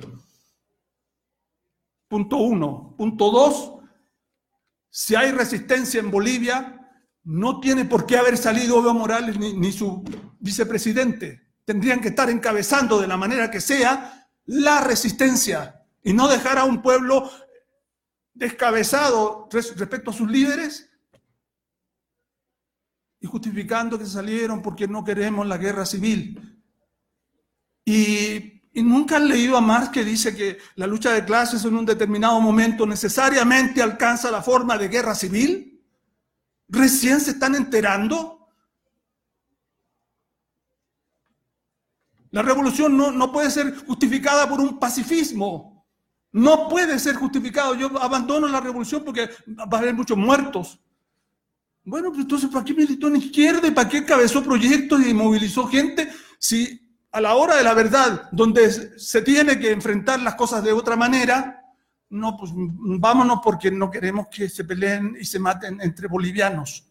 Punto 2.08 2.38
uno. 2.38 2.94
Punto 2.96 3.30
dos, 3.30 3.74
si 4.90 5.14
hay 5.14 5.30
resistencia 5.30 6.00
en 6.00 6.10
Bolivia, 6.10 6.77
no 7.28 7.60
tiene 7.60 7.84
por 7.84 8.06
qué 8.06 8.16
haber 8.16 8.38
salido 8.38 8.78
Evo 8.78 8.94
Morales 8.94 9.38
ni, 9.38 9.70
su 9.70 10.02
vicepresidente. 10.40 11.42
Tendrían 11.66 12.00
que 12.00 12.08
estar 12.08 12.30
encabezando 12.30 12.98
de 12.98 13.06
la 13.06 13.18
manera 13.18 13.50
que 13.50 13.60
sea 13.60 14.30
la 14.46 14.80
resistencia 14.80 15.84
y 16.02 16.14
no 16.14 16.26
dejar 16.26 16.56
a 16.56 16.64
un 16.64 16.80
pueblo 16.80 17.30
descabezado 18.32 19.46
respecto 19.52 20.10
a 20.10 20.14
sus 20.14 20.30
líderes 20.30 20.88
y 23.20 23.26
justificando 23.26 23.98
que 23.98 24.06
salieron 24.06 24.62
porque 24.62 24.88
no 24.88 25.04
queremos 25.04 25.46
la 25.46 25.58
guerra 25.58 25.84
civil. 25.84 26.62
Y, 27.84 28.54
nunca 28.72 29.16
han 29.16 29.28
leído 29.28 29.58
a 29.58 29.60
Marx 29.60 29.90
que 29.90 30.04
dice 30.04 30.34
que 30.34 30.56
la 30.76 30.86
lucha 30.86 31.12
de 31.12 31.26
clases 31.26 31.62
en 31.66 31.76
un 31.76 31.84
determinado 31.84 32.40
momento 32.40 32.86
necesariamente 32.86 33.82
alcanza 33.82 34.30
la 34.30 34.40
forma 34.40 34.78
de 34.78 34.88
guerra 34.88 35.14
civil. 35.14 35.77
Recién 36.68 37.20
se 37.20 37.30
están 37.30 37.54
enterando. 37.54 38.48
La 42.30 42.42
revolución 42.42 42.96
no, 42.96 43.10
no 43.10 43.32
puede 43.32 43.50
ser 43.50 43.74
justificada 43.86 44.48
por 44.48 44.60
un 44.60 44.78
pacifismo. 44.78 45.86
No 46.32 46.68
puede 46.68 46.98
ser 46.98 47.16
justificado. 47.16 47.74
Yo 47.74 47.86
abandono 48.00 48.46
la 48.48 48.60
revolución 48.60 49.02
porque 49.04 49.30
va 49.48 49.78
a 49.78 49.80
haber 49.80 49.94
muchos 49.94 50.16
muertos. 50.16 50.78
Bueno, 51.84 52.10
pues 52.10 52.20
entonces, 52.20 52.50
¿para 52.50 52.64
qué 52.64 52.74
militó 52.74 53.08
en 53.08 53.16
izquierda 53.16 53.66
y 53.66 53.70
para 53.70 53.88
qué 53.88 54.04
cabezó 54.04 54.42
proyectos 54.42 55.06
y 55.06 55.14
movilizó 55.14 55.66
gente? 55.66 56.12
Si 56.38 56.86
a 57.10 57.20
la 57.20 57.34
hora 57.34 57.56
de 57.56 57.64
la 57.64 57.72
verdad, 57.72 58.28
donde 58.30 58.98
se 58.98 59.22
tiene 59.22 59.58
que 59.58 59.70
enfrentar 59.70 60.20
las 60.20 60.34
cosas 60.34 60.62
de 60.62 60.72
otra 60.72 60.96
manera, 60.96 61.57
no, 62.10 62.36
pues 62.36 62.52
vámonos 62.54 63.40
porque 63.42 63.70
no 63.70 63.90
queremos 63.90 64.28
que 64.28 64.48
se 64.48 64.64
peleen 64.64 65.16
y 65.20 65.24
se 65.24 65.38
maten 65.38 65.80
entre 65.80 66.08
bolivianos. 66.08 66.84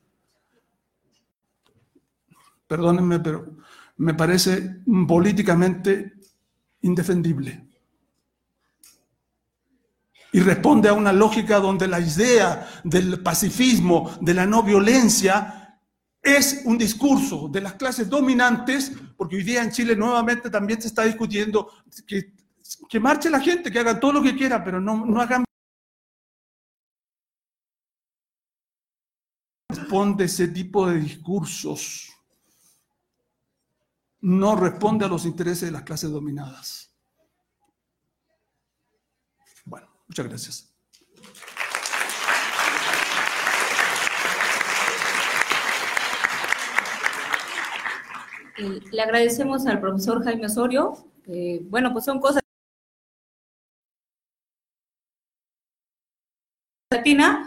Perdónenme, 2.68 3.20
pero 3.20 3.58
me 3.98 4.14
parece 4.14 4.82
políticamente 5.08 6.14
indefendible 6.82 7.68
y 10.38 10.40
responde 10.42 10.90
a 10.90 10.94
una 10.94 11.14
lógica 11.14 11.60
donde 11.60 11.88
la 11.88 12.00
idea 12.00 12.68
del 12.84 13.22
pacifismo, 13.22 14.16
de 14.22 14.34
la 14.34 14.46
no 14.46 14.62
violencia, 14.62 15.80
es 16.22 16.62
un 16.66 16.78
discurso 16.78 17.48
de 17.48 17.62
las 17.62 17.74
clases 17.74 18.10
dominantes, 18.10 18.92
porque 19.16 19.38
hoy 19.38 19.44
día 19.44 19.64
en 19.64 19.72
Chile 19.72 19.96
nuevamente 19.96 20.50
también 20.50 20.82
se 20.82 20.90
está 20.90 21.06
discutiendo 21.06 21.72
que, 22.06 22.34
que 22.90 23.00
marche 23.00 23.30
la 23.30 23.40
gente, 23.40 23.72
que 23.72 23.80
hagan 23.80 24.00
todo 24.00 24.14
lo 24.14 24.22
que 24.22 24.36
quiera, 24.36 24.64
pero 24.64 24.80
no, 24.80 25.06
no 25.06 25.22
hagan... 25.22 25.44
Responde 29.70 30.26
ese 30.26 30.48
tipo 30.48 30.88
de 30.88 31.00
discursos. 31.00 32.10
No 34.22 34.56
responde 34.56 35.06
a 35.06 35.08
los 35.08 35.26
intereses 35.26 35.62
de 35.68 35.72
las 35.72 35.84
clases 35.84 36.12
dominadas. 36.12 36.88
Muchas 40.08 40.28
gracias. 40.28 40.74
Eh, 48.58 48.80
le 48.92 49.02
agradecemos 49.02 49.68
al 49.68 49.80
profesor 49.80 50.24
Jaime 50.24 50.46
Osorio. 50.46 50.94
bueno, 51.70 51.92
pues 51.92 52.06
son 52.06 52.20
cosas. 52.20 52.42
Latina, 57.08 57.47